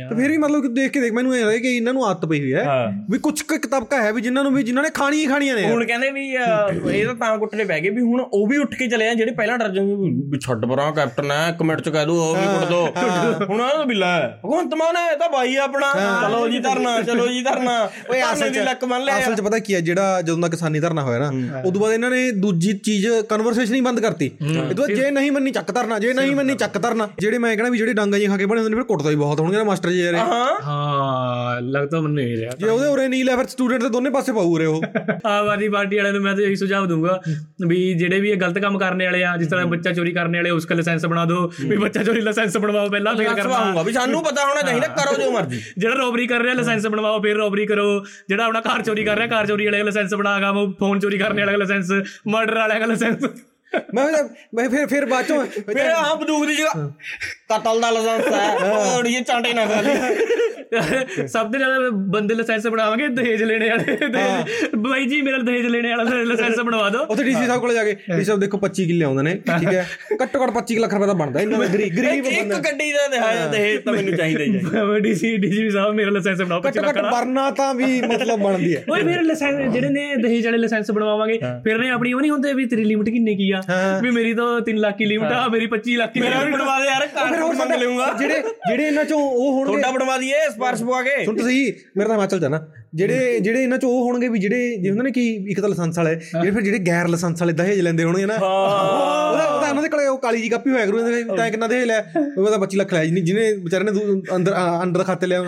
ਤੇ 0.09 0.15
ਫਿਰ 0.15 0.31
ਵੀ 0.31 0.37
ਮਤਲਬ 0.37 0.61
ਕਿ 0.61 0.67
ਦੇਖ 0.67 0.91
ਕੇ 0.91 1.01
ਦੇਖ 1.01 1.13
ਮੈਨੂੰ 1.13 1.37
ਇਹ 1.37 1.45
ਲੱਗੇ 1.45 1.59
ਕਿ 1.59 1.75
ਇਹਨਾਂ 1.77 1.93
ਨੂੰ 1.93 2.05
ਆਦਤ 2.05 2.25
ਪਈ 2.25 2.39
ਹੋਈ 2.39 2.53
ਹੈ। 2.53 2.65
ਵੀ 3.09 3.19
ਕੁਝ 3.19 3.41
ਕੁ 3.41 3.57
ਤਬਕਾ 3.57 4.01
ਹੈ 4.01 4.11
ਵੀ 4.11 4.21
ਜਿਨ੍ਹਾਂ 4.21 4.43
ਨੂੰ 4.43 4.53
ਵੀ 4.53 4.63
ਜਿਨ੍ਹਾਂ 4.63 4.83
ਨੇ 4.83 4.89
ਖਾਣੀ 4.89 5.17
ਹੀ 5.17 5.25
ਖਾਣੀਆਂ 5.25 5.55
ਨੇ। 5.55 5.63
ਹੁਣ 5.63 5.85
ਕਹਿੰਦੇ 5.85 6.11
ਵੀ 6.11 6.29
ਇਹ 6.29 7.05
ਤਾਂ 7.05 7.15
ਤਾਂ 7.15 7.37
ਕੁੱਟਣੇ 7.37 7.63
ਪੈ 7.63 7.79
ਗਏ 7.79 7.89
ਵੀ 7.89 8.01
ਹੁਣ 8.01 8.21
ਉਹ 8.21 8.47
ਵੀ 8.47 8.57
ਉੱਠ 8.57 8.75
ਕੇ 8.75 8.87
ਚਲੇ 8.87 9.09
ਆ 9.09 9.13
ਜਿਹੜੇ 9.13 9.31
ਪਹਿਲਾਂ 9.35 9.57
ਡਰ 9.57 9.69
ਜਾਂਗੇ 9.69 9.95
ਵੀ 10.31 10.39
ਛੱਡ 10.39 10.65
ਪਰਾਂ 10.65 10.91
ਕੈਪਟਨ 10.91 11.31
ਹੈ 11.31 11.55
ਕਮੈਂਟ 11.59 11.81
ਚ 11.81 11.89
ਕਹਿ 11.89 12.05
ਦੋ 12.05 12.15
ਉਹ 12.21 12.35
ਵੀ 12.35 12.45
ਕੁੱਟ 12.47 12.69
ਦੋ। 12.69 13.45
ਹੁਣ 13.45 13.61
ਉਹ 13.61 13.85
ਬਿੱਲਾ 13.85 14.07
ਹੈ 14.15 14.27
ਭਗਵੰਤ 14.45 14.73
ਮਾਨ 14.75 14.95
ਹੈ 14.97 15.15
ਤਾਂ 15.17 15.29
ਭਾਈ 15.29 15.55
ਆਪਣਾ। 15.57 15.91
ਚਲੋ 16.21 16.47
ਜੀ 16.49 16.59
ਧਰਨਾ 16.59 16.99
ਚਲੋ 17.01 17.27
ਜੀ 17.27 17.41
ਧਰਨਾ। 17.43 17.77
ਓਏ 18.09 18.21
ਅਸਲ 18.23 18.53
ਚ 18.53 18.65
ਲੱਕ 18.65 18.83
ਮੰਨ 18.85 19.03
ਲਿਆ। 19.03 19.17
ਅਸਲ 19.19 19.35
ਚ 19.35 19.41
ਪਤਾ 19.41 19.59
ਕੀ 19.59 19.75
ਹੈ 19.75 19.79
ਜਿਹੜਾ 19.81 20.21
ਜਦੋਂ 20.21 20.37
ਦਾ 20.39 20.47
ਕਿਸਾਨੀ 20.47 20.79
ਧਰਨਾ 20.79 21.01
ਹੋਇਆ 21.03 21.19
ਨਾ 21.19 21.61
ਉਦੋਂ 21.65 21.81
ਬਾਅਦ 21.81 21.93
ਇਹਨਾਂ 21.93 22.09
ਨੇ 22.09 22.29
ਦੂਜੀ 22.37 22.73
ਚੀਜ਼ 22.85 23.07
ਕਨਵਰਸੇਸ਼ਨ 23.29 23.75
ਹੀ 23.75 23.81
ਬੰਦ 23.81 23.99
ਕਰਤੀ। 23.99 24.31
ਇਦੋਂ 24.71 24.87
ਜੇ 24.87 25.09
ਨਹੀਂ 25.11 25.31
ਮੰਨੀ 25.31 25.51
ਚੱਕ 25.51 25.71
ਧਰਨਾ 25.71 25.99
ਜੇ 25.99 26.13
ਨਹੀਂ 26.13 26.35
ਮੰਨੀ 26.35 26.55
ਚੱਕ 26.55 26.77
ਧਰਨਾ 26.77 27.07
ਜਿਹੜੇ 27.19 27.37
ਮੈਂ 27.37 27.55
ਕਹਿੰਦਾ 27.55 27.71
ਵੀ 27.71 27.77
ਜਿਹੜੇ 27.77 27.93
ਡਾਂਗਾ 27.93 28.17
ਜੀ 28.19 28.27
ਖਾ 28.27 28.37
ਕੇ 28.37 28.45
ਬਣੇ 28.45 28.61
ਹੁੰਦੇ 28.61 28.69
ਨੇ 28.69 28.75
ਫਿਰ 28.75 28.85
ਕੁੱਟਦਾ 28.85 29.09
ਹੀ 29.09 29.15
ਬਹੁਤ 29.15 29.39
ਹੋਣਗੇ 29.39 29.57
ਨਾ 29.57 29.63
ਮਾਸਟਰ 29.63 29.89
ਜੀ 29.89 30.01
ਯਾਰ 30.01 30.15
ਹਾਂ। 30.15 31.61
ਲੱਗਦਾ 31.63 31.99
ਮੈਨੂੰ 32.01 32.23
ਇਹ 32.23 32.35
ਰਿਹਾ। 32.37 32.51
ਜੇ 32.59 32.69
ਉਹਦੇ 32.69 32.87
ਉਰੇ 32.87 33.07
ਨੀਲ 33.07 33.29
ਹੈ 33.29 33.35
ਫਿਰ 33.35 33.47
ਸਟੂਡੈਂਟ 33.47 33.83
ਦੇ 33.83 33.89
ਦੋਨੇ 33.89 34.09
ਪਾਸੇ 34.09 34.31
ਪਾਉ 34.33 34.57
ਰਹੇ 34.57 34.65
ਉਹ। 34.65 34.81
ਆਵਾਦੀ 35.27 35.69
ਪਾਰਟੀ 35.69 35.97
ਵਾਲਿਆਂ 35.97 36.13
ਨੂੰ 36.13 36.21
ਮੈਂ 36.21 36.33
ਤਾਂ 36.35 36.43
ਇਹੀ 36.43 36.55
ਸੁਝਾਅ 36.55 36.85
ਦੂੰਗਾ 36.85 37.19
ਵੀ 37.67 37.93
ਜਿਹੜੇ 37.93 38.19
ਵੀ 38.19 38.29
ਇਹ 38.29 38.37
ਗਲਤ 38.37 38.59
ਕੰਮ 38.59 38.77
ਕਰਨੇ 38.77 39.05
ਵਾਲੇ 39.05 39.23
ਆ 39.25 39.35
ਜਿਸ 39.37 39.47
ਤਰ੍ਹਾਂ 39.47 39.65
ਬੱਚਾ 39.65 39.91
ਚੋਰੀ 39.91 40.11
ਕਰਨੇ 40.11 40.37
ਵਾਲੇ 40.37 40.49
ਉਸਕਾ 40.49 40.75
ਲਾਇਸੈਂਸ 40.75 41.05
ਬਣਾ 41.05 41.25
ਦਿਓ 41.25 41.49
ਵੀ 41.61 41.77
ਬੱਚਾ 41.77 42.03
ਚੋਰੀ 42.03 42.21
ਲਾਇਸੈਂਸ 42.21 42.57
ਬਣਵਾਓ 42.57 42.89
ਪਹਿਲਾਂ 42.89 43.15
ਫਿਰ 43.15 43.25
ਕਰਨਾ। 43.25 43.43
ਕਰਵਾਉਂਗਾ 43.43 43.81
ਵੀ 43.83 43.93
ਸਾਨੂੰ 43.93 44.23
ਪਤਾ 44.23 44.45
ਹੋਣਾ 44.45 44.61
ਚਾਹੀਦਾ 44.61 44.87
ਕਰੋ 44.87 45.15
ਜੋ 45.21 45.31
ਮਰਜ਼ੀ। 45.31 45.61
ਜਿਹੜਾ 45.77 45.95
ਰੋਬਰੀ 45.95 46.27
ਕਰ 46.27 46.41
ਰਿਹਾ 46.41 46.53
ਲਾਇਸੈਂਸ 46.53 46.87
ਬਣਵਾਓ 46.87 47.21
ਫਿਰ 47.21 47.35
ਰੋਬਰੀ 47.35 47.65
ਕਰੋ। 47.65 48.05
ਜਿਹੜਾ 48.29 48.45
ਆਪਣਾ 48.45 48.61
ਕਾਰ 48.61 48.81
ਚੋਰੀ 48.81 49.03
ਕਰ 49.03 49.15
ਰਿਹਾ 49.15 49.27
ਕਾਰ 49.27 49.47
ਚੋਰੀ 49.47 49.65
ਵਾਲੇ 49.65 49.83
ਲਾਇਸੈਂਸ 49.83 50.13
ਬਣਾਗਾ 50.13 50.49
ਉਹ 50.49 50.73
ਫੋਨ 50.79 50.99
ਚੋਰੀ 50.99 51.17
ਕਰਨੇ 51.17 51.45
ਵਾਲੇ 51.45 51.57
ਲਾਇਸੈਂਸ 51.57 51.91
ਮਰਡਰ 52.27 52.57
ਵਾਲੇ 52.57 52.85
ਲਾਇਸੈਂਸ। 52.85 53.25
ਮੈਂ 53.95 54.05
ਮੈਂ 54.55 54.69
ਫਿਰ 54.69 54.85
ਫਿਰ 54.87 55.05
ਬਾਅਦ 55.05 55.25
ਚੋਂ 55.25 55.43
ਫਿਰ 55.63 55.79
ਆਹ 55.87 56.15
ਬੰਦੂਕ 56.15 56.45
ਦੀ 56.45 56.55
ਜਗ੍ਹਾ 56.55 56.91
ਕਤਲ 57.49 57.79
ਦਾ 57.81 57.89
ਲਾਇਸੈਂਸ 57.91 58.33
ਹੈ। 58.33 58.71
ਔਰ 58.71 59.05
ਇਹ 59.05 59.21
ਚਾਂਟੇ 59.23 59.53
ਨਾ 59.53 59.65
ਖਾ 59.65 59.81
ਲਈ 59.81 61.27
ਸਭ 61.27 61.51
ਤੋਂ 61.51 61.59
ਜ਼ਿਆਦਾ 61.59 61.89
ਬੰਦੇ 62.09 62.35
ਲਾਇਸੈਂਸ 62.35 62.65
ਬਣਾਵਾਂਗੇ 62.67 63.07
ਦਹੇਜ 63.09 63.43
ਲੈਣੇ 63.43 63.69
ਵਾਲੇ। 63.69 63.95
ਦਹੇਜ- 64.07 64.75
ਬਾਈ 64.79 65.05
ਜੀ 65.05 65.21
ਮੇਰਾ 65.21 65.37
ਦਹੇਜ 65.39 65.65
ਲੈਣੇ 65.67 65.89
ਵਾਲਾ 65.91 66.03
ਲਾਇਸੈਂਸ 66.23 66.59
ਬਣਵਾ 66.61 66.89
ਦਿਓ। 66.89 67.01
ਉੱਥੇ 67.05 67.23
ਡੀਸੀ 67.23 67.45
ਸਾਹਿਬ 67.45 67.61
ਕੋਲ 67.61 67.73
ਜਾ 67.73 67.83
ਕੇ 67.83 67.93
ਡੀਸੀ 68.07 68.23
ਸਾਹਿਬ 68.23 68.39
ਦੇਖੋ 68.39 68.57
25 68.59 68.85
ਕਿੱਲੇ 68.87 69.05
ਆਉਂਦੇ 69.05 69.23
ਨੇ 69.23 69.33
ਠੀਕ 69.47 69.67
ਹੈ। 69.69 69.85
ਘੱਟੋ 70.15 70.41
ਘੱਟ 70.43 70.51
25 70.53 70.79
ਲੱਖ 70.79 70.93
ਰੁਪਏ 70.93 71.07
ਦਾ 71.07 71.13
ਬਣਦਾ 71.15 71.41
ਇਹਨਾਂ 71.41 71.59
ਦਾ 71.59 71.65
ਗਰੀਬ 71.67 71.95
ਗਰੀਬ 71.97 72.25
ਇੱਕ 72.27 72.39
ਬੰਦਾ 72.39 72.59
ਗੱਡੀ 72.61 72.91
ਦਾ 72.93 73.07
ਤੇ 73.51 73.61
ਇਹ 73.65 73.79
ਤਾਂ 73.81 73.93
ਮੈਨੂੰ 73.93 74.15
ਚਾਹੀਦਾ 74.15 74.43
ਹੀ 74.43 74.99
ਡੀਸੀ 75.01 75.35
ਡੀਜੀ 75.37 75.69
ਸਾਹਿਬ 75.69 75.93
ਮੇਰਾ 75.95 76.11
ਲਾਇਸੈਂਸ 76.11 76.41
ਬਣਾਓ 76.41 76.61
25 76.61 76.67
ਘੱਟੋ 76.69 76.81
ਲੱਖ 76.81 76.97
ਘੱਟ 76.97 77.03
ਦਾ 77.03 77.09
ਵਰਨਾ 77.11 77.49
ਤਾਂ 77.53 77.73
ਵੀ 77.75 78.01
ਮਤਲਬ 78.03 78.39
ਬਣਦੀ 78.41 78.75
ਹੈ। 78.75 78.83
ਓਏ 78.89 79.03
ਫਿਰ 79.03 79.21
ਲਾਇਸੈਂਸ 79.23 79.71
ਜਿਹੜੇ 79.73 79.89
ਨੇ 79.89 80.05
ਦਹੇਜ 80.23 80.45
ਵਾਲੇ 80.45 80.57
ਲਾਇਸੈਂਸ 80.57 80.91
ਬਣਵਾਵਾਂਗੇ 80.91 81.37
ਫਿਰ 81.63 81.77
ਨੇ 81.77 81.89
ਆਪਣੀ 81.91 82.13
ਉਹ 82.13 82.21
ਨਹੀਂ 82.21 82.31
ਹੁੰਦੇ 82.31 82.53
ਵੀ 82.53 82.65
ਤੇਰੀ 82.65 82.83
ਲਿਮਟ 82.85 83.09
ਕਿੰਨੇ 83.09 83.35
ਕੀ 83.35 83.49
ਆ? 83.51 83.61
ਵੀ 84.01 84.09
ਮੇਰੀ 84.11 84.33
ਤਾਂ 84.33 84.45
3 84.61 84.77
ਲੱਖ 84.79 84.97
ਦੀ 84.97 85.05
ਲਿਮਟ 85.05 85.31
ਆ 85.31 85.47
ਮੇਰੀ 85.49 85.67
25 85.73 85.95
ਲੱਖ 85.97 86.13
ਦੀ 86.13 86.21
ਮੇਰਾ 86.21 86.41
ਵੀ 86.43 86.51
ਬਣਵਾ 86.51 86.79
ਦੇ 86.79 86.85
ਯਾਰ 86.85 87.05
ਕਾਰ 87.07 87.29
ਫਿਰ 87.29 87.41
ਹੋਰ 87.41 87.55
ਮੰਗ 87.55 87.71
ਲਊਂਗਾ। 87.81 88.11
ਜਿਹੜੇ 88.19 88.41
ਜਿਹੜੇ 88.67 88.87
ਇਹਨਾਂ 88.87 89.05
ਚੋਂ 89.05 89.19
ਉਹ 89.19 89.51
ਹੋਣਗੇ 89.51 89.71
ਤੁਹਾਡਾ 89.71 89.91
ਬਣਵਾ 89.91 90.17
ਦਈਏ 90.17 90.39
ਸਪਾਰਸ਼ 90.49 90.83
ਪਵਾ 90.83 91.01
ਕੇ। 91.03 91.23
ਸੁਣ 91.25 91.37
ਤੁਸੀਂ 91.37 91.61
ਮੇਰਾ 91.97 92.07
ਤਾਂ 92.07 92.15
ਹਿਮਾਚਲ 92.15 92.49
ਨਾ 92.49 92.59
ਜਿਹੜੇ 92.95 93.39
ਜਿਹੜੇ 93.39 93.63
ਇਹਨਾਂ 93.63 93.77
ਚ 93.77 93.85
ਉਹ 93.85 94.03
ਹੋਣਗੇ 94.05 94.27
ਵੀ 94.27 94.39
ਜਿਹੜੇ 94.39 94.75
ਜੇ 94.81 94.89
ਹੁੰਦੇ 94.89 95.03
ਨੇ 95.03 95.11
ਕਿ 95.11 95.23
ਇੱਕ 95.51 95.59
ਤਾਂ 95.61 95.69
ਲਾਇਸੈਂਸ 95.69 95.97
ਵਾਲੇ 95.97 96.15
ਜਿਹੜੇ 96.15 96.51
ਫਿਰ 96.51 96.61
ਜਿਹੜੇ 96.61 96.79
ਗੈਰ 96.87 97.07
ਲਾਇਸੈਂਸ 97.07 97.41
ਵਾਲੇ 97.41 97.53
ਦਹੇਜ 97.53 97.79
ਲੈਂਦੇ 97.81 98.03
ਹੋਣਗੇ 98.03 98.25
ਨਾ। 98.25 98.35
ਉਹਦਾ 98.35 99.54
ਤਾਂ 99.65 99.69
ਇਹਨਾਂ 99.69 99.83
ਦੇ 99.83 99.89
ਕੋਲੇ 99.89 100.07
ਉਹ 100.07 100.17
ਕਾਲੀ 100.19 100.41
ਜੀ 100.41 100.49
ਕਾਪੀ 100.49 100.71
ਹੋਇਆ 100.71 100.85
ਕਰੂ 100.85 100.99
ਇਹਨਾਂ 100.99 101.11
ਦੇ 101.13 101.23
ਤਾਂ 101.35 101.49
ਕਿੰਨਾ 101.51 101.67
ਦੇ 101.67 101.83
ਲੈ 101.85 101.99
ਉਹ 102.17 102.47
ਤਾਂ 102.47 102.59
25 102.59 102.77
ਲੱਖ 102.77 102.93
ਲੈ 102.93 103.03
ਜੀ 103.05 103.21
ਜਿਹਨੇ 103.21 103.51
ਵਿਚਾਰੇ 103.61 103.83
ਨੇ 103.83 103.91
ਅੰਦਰ 104.35 104.55
ਅੰਡਰ 104.83 105.03
ਖਾਤੇ 105.03 105.27
ਲਿਆ 105.27 105.43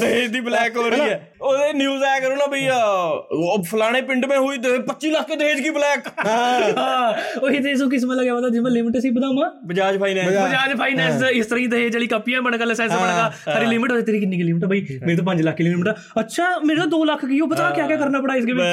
ਇਹ 0.00 0.28
ਦੀ 0.28 0.40
ਬਲੈਕ 0.40 0.76
ਹੋ 0.76 0.88
ਰਹੀ 0.88 1.00
ਹੈ। 1.00 1.20
ਉਹਦੇ 1.40 1.72
ਨਿਊਜ਼ 1.72 2.02
ਆਇਆ 2.04 2.20
ਕਰੋ 2.20 2.36
ਨਾ 2.36 2.46
ਬਈ 2.46 2.66
ਉਹ 2.68 3.62
ਫਲਾਣੇ 3.64 4.00
ਪਿੰਡ 4.02 4.24
ਮੇ 4.26 4.36
ਹੋਈ 4.36 4.58
25 4.84 5.10
ਲੱਖ 5.10 5.26
ਕੇ 5.26 5.36
ਦਹੇਜ 5.36 5.60
ਕੀ 5.60 5.70
ਬਲੈਕ 5.70 6.08
ਹਾਂ। 6.26 7.12
ਉਹੀ 7.40 7.60
ਤੇ 7.60 7.74
ਸੋ 7.74 7.88
ਕਿਸਮ 7.88 8.12
ਲੱਗਿਆ 8.12 8.34
ਮਤਲਬ 8.34 8.52
ਜਿਵੇਂ 8.52 8.70
ਲਿਮਿਟ 8.70 8.96
ਸੀ 8.98 9.10
ਬਦਾਮਾ 9.10 9.50
ਬਜਾਜ 9.66 9.98
ਫਾਈਨੈਂਸ 10.00 10.28
ਬਜਾਜ। 10.28 10.74
ਫਾਈਨੈਂਸ 10.78 11.22
ਇਸ 11.32 11.46
ਤਰ੍ਹਾਂ 11.46 11.60
ਹੀ 11.60 11.66
ਦਹੇਜ 11.68 11.94
ਵਾਲੀ 11.96 12.06
ਕਾਪੀਆਂ 12.06 12.42
ਬਣ 12.42 12.56
ਕੇ 12.58 12.64
ਲਾਇਸੈਂਸ 12.64 12.92
ਬਣਗਾ 12.92 13.30
ਹਰੀ 13.48 13.66
ਲਿਮਿਟ 13.66 13.92
ਹੋਈ 13.92 14.02
ਤੇਰੀ 14.02 14.20
ਕਿੰਨੀ 14.20 14.36
ਕੀ 14.36 14.42
ਲਿਮਿਟ 14.42 14.64
ਬਈ? 14.64 14.80
ਮੇਰੇ 15.02 15.16
ਤਾਂ 15.16 15.24
5 15.26 15.42
ਲੱਖ 15.42 15.56
ਦੀ 15.58 15.64
ਲਿਮਿਟ 15.64 16.20
ਅੱਛਾ 16.20 16.48
ਮੇਰੇ 16.62 16.80
ਤਾਂ 16.80 16.86
2 16.90 17.04
ਲੱਖ 17.06 17.24
ਕੀ 17.24 17.40
ਉਹ 17.40 17.48
ਪਤਾ 17.48 17.70
ਕੀ 17.70 17.86
ਕੀ 17.88 17.96
ਕਰਨਾ 17.96 18.20
ਪੜਾ 18.20 18.34
ਇਸਕੇ 18.36 18.52
ਵਿੱਚ? 18.52 18.66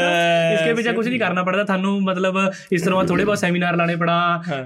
ਇਸਕੇ 0.54 0.74
ਵਿੱਚ 0.74 0.90
ਕੁਝ 0.92 1.08
ਨਹੀਂ 1.08 1.20
ਕਰਨਾ 1.20 1.44
ਪੜਾ 1.44 1.55
ਪੜਦਾ 1.56 1.64
ਤੁਹਾਨੂੰ 1.66 2.02
ਮਤਲਬ 2.04 2.38
ਇਸ 2.72 2.82
ਤਰ੍ਹਾਂ 2.82 3.04
ਥੋੜੇ 3.06 3.24
ਬਹੁਤ 3.26 3.40
ਸੈਮੀਨਾਰ 3.40 3.76
ਲਾਣੇ 3.76 3.96
ਪੜਾ। 3.96 4.14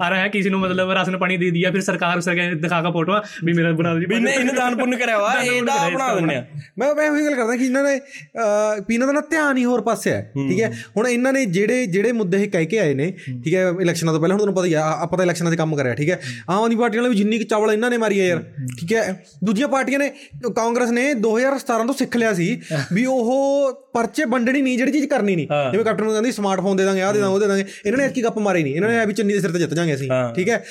ਆ 0.02 0.10
ਰਿਹਾ 0.10 0.22
ਹੈ 0.22 0.28
ਕਿਸੇ 0.28 0.50
ਨੂੰ 0.50 0.60
ਮਤਲਬ 0.60 0.92
ਰਾਸ਼ਨ 0.92 1.18
ਪਾਣੀ 1.18 1.38
ਦੇ 1.38 1.50
ਦਿਆ 1.52 1.72
ਫਿਰ 1.72 1.82
ਸਰਕਾਰ 1.82 2.18
ਉਸ 2.18 2.30
ਕੇ 2.30 2.50
ਦਿਖਾ 2.56 2.82
ਕੇ 2.82 2.92
ਫੋਟੋਆਂ 2.92 3.22
ਵੀ 3.46 3.54
ਮੇਰਾ 3.54 3.72
ਬਣਾ 3.72 3.94
ਜੀ। 4.00 4.06
ਵੀ 4.06 4.20
ਨਹੀਂ 4.20 4.34
ਇਹਨੇ 4.34 4.54
ਦਾਨ 4.54 4.76
ਪੁੰਨ 4.78 4.96
ਕਰਿਆ 4.98 5.18
ਵਾ 5.20 5.34
ਇਹਦਾ 5.42 5.78
ਬਣਾ 5.90 6.14
ਦਿੰਦੇ 6.16 6.36
ਆ। 6.36 6.44
ਮੈਂ 6.80 6.94
ਮੈਂ 6.96 7.10
ਉਹੀ 7.10 7.26
ਗੱਲ 7.26 7.36
ਕਰਦਾ 7.36 7.56
ਕਿ 7.56 7.66
ਇਹਨਾਂ 7.66 7.84
ਨੇ 7.84 8.00
ਪੀਨਾ 8.88 9.06
ਦਾ 9.06 9.12
ਨਾ 9.12 9.22
ਧਿਆਨ 9.30 9.58
ਹੀ 9.58 9.66
ਹੋਰ 9.66 9.82
ਪਾਸੇ 9.82 10.12
ਹੈ 10.12 10.22
ਠੀਕ 10.36 10.62
ਹੈ? 10.62 10.72
ਹੁਣ 10.98 11.08
ਇਹਨਾਂ 11.08 11.34
ਨੇ 11.34 11.46
ਜਿਹੜੇ 11.48 11.86
ਜਿਹੜੇ 11.88 12.12
ਮੁੱਦੇ 12.12 12.42
ਇਹ 12.44 12.50
ਕਹਿ 12.52 12.66
ਕੇ 12.66 12.80
ਆਏ 12.80 12.94
ਨੇ 12.94 13.12
ਠੀਕ 13.44 13.54
ਹੈ 13.54 13.68
ਇਲੈਕਸ਼ਨਾਂ 13.82 14.14
ਤੋਂ 14.14 14.20
ਪਹਿਲਾਂ 14.22 14.36
ਹੁਣ 14.36 14.40
ਤੁਹਾਨੂੰ 14.40 14.56
ਪਤਾ 14.56 14.66
ਹੀ 14.68 14.74
ਆ 14.74 14.84
ਆਪਾਂ 15.02 15.18
ਤਾਂ 15.18 15.26
ਇਲੈਕਸ਼ਨਾਂ 15.26 15.52
'ਚ 15.52 15.56
ਕੰਮ 15.58 15.76
ਕਰਿਆ 15.76 15.96
ਠੀਕ 15.96 16.10
ਹੈ? 16.10 16.20
ਆਮ 16.50 16.64
ਆਦਮੀ 16.64 16.76
ਪਾਰਟੀ 16.76 16.98
ਵਾਲੇ 16.98 17.10
ਵੀ 17.10 17.16
ਜਿੰਨੀ 17.16 17.38
ਕਿ 17.38 17.44
ਚਾਵਲ 17.46 17.74
ਇਹਨਾਂ 17.74 17.90
ਨੇ 17.90 17.98
ਮਾਰੀ 17.98 18.20
ਹੈ 18.20 18.26
ਯਾਰ 18.26 18.44
ਠੀਕ 18.80 18.94
ਹੈ? 18.94 19.24
ਦੂਜੀਆਂ 19.44 19.68
ਪਾਰਟੀਆਂ 19.68 20.00
ਨੇ 20.00 20.10
ਕਾਂਗਰਸ 20.56 20.90
ਨੇ 20.92 21.12
2017 21.22 21.86
ਤੋਂ 21.88 21.94
ਸਿੱਖ 21.96 22.16
ਲਿਆ 22.18 22.34
ਸੀ 22.34 22.50
ਵੀ 22.94 23.06
ਉਹ 23.08 23.86
ਪਰਚੇ 23.94 24.26
ਵੰਡਣੀ 24.30 24.62
ਨਹੀਂ 24.62 24.78
ਜਿਹੜੀ 24.78 24.92
ਚੀਜ਼ 24.92 25.06
ਕਰਨੀ 25.10 25.36
ਨਹੀਂ। 25.36 25.48
ਜਿਵੇਂ 25.72 25.86
ਕੈਪਟਨ 25.86 26.04
ਨੂੰ 26.04 26.12
ਕਹਿੰਦੀ 26.12 26.32
ਸਮਾਰਟਫੋਨ 26.32 26.78
ਦੇ 26.80 26.86
ਦਾਂਗੇ 26.86 27.02
ਆਹ 27.02 27.14
ਦੇ 27.14 27.20
ਦਾਂਗੇ 27.20 27.34
ਉਹ 27.34 27.40
ਦੇ 27.40 27.48
ਦਾਂਗੇ। 27.48 27.64
ਇਹਨਾਂ 27.86 27.98
ਨੇ 27.98 28.06
ਐਤਕੀ 28.06 28.24
ਗੱਪ 28.24 28.38
ਮਾਰੇ 28.40 28.64
ਨਹੀਂ 28.64 28.76
ਇਹਨਾਂ 28.76 28.90
ਨੇ 28.90 29.02
ਇਹ 29.02 29.08
ਵੀ 29.08 29.14
ਚੰਨੀ 29.14 29.34
ਦੇ 29.34 29.40
ਸਿਰ 29.40 29.52
ਤੇ 29.52 29.60
ਜਿੱਤ 29.60 29.74
ਜਾਾਂਗੇ 29.74 29.96
ਅਸੀਂ 29.96 30.10
ਠੀਕ 30.36 30.50
ਹੈ? 30.50 30.64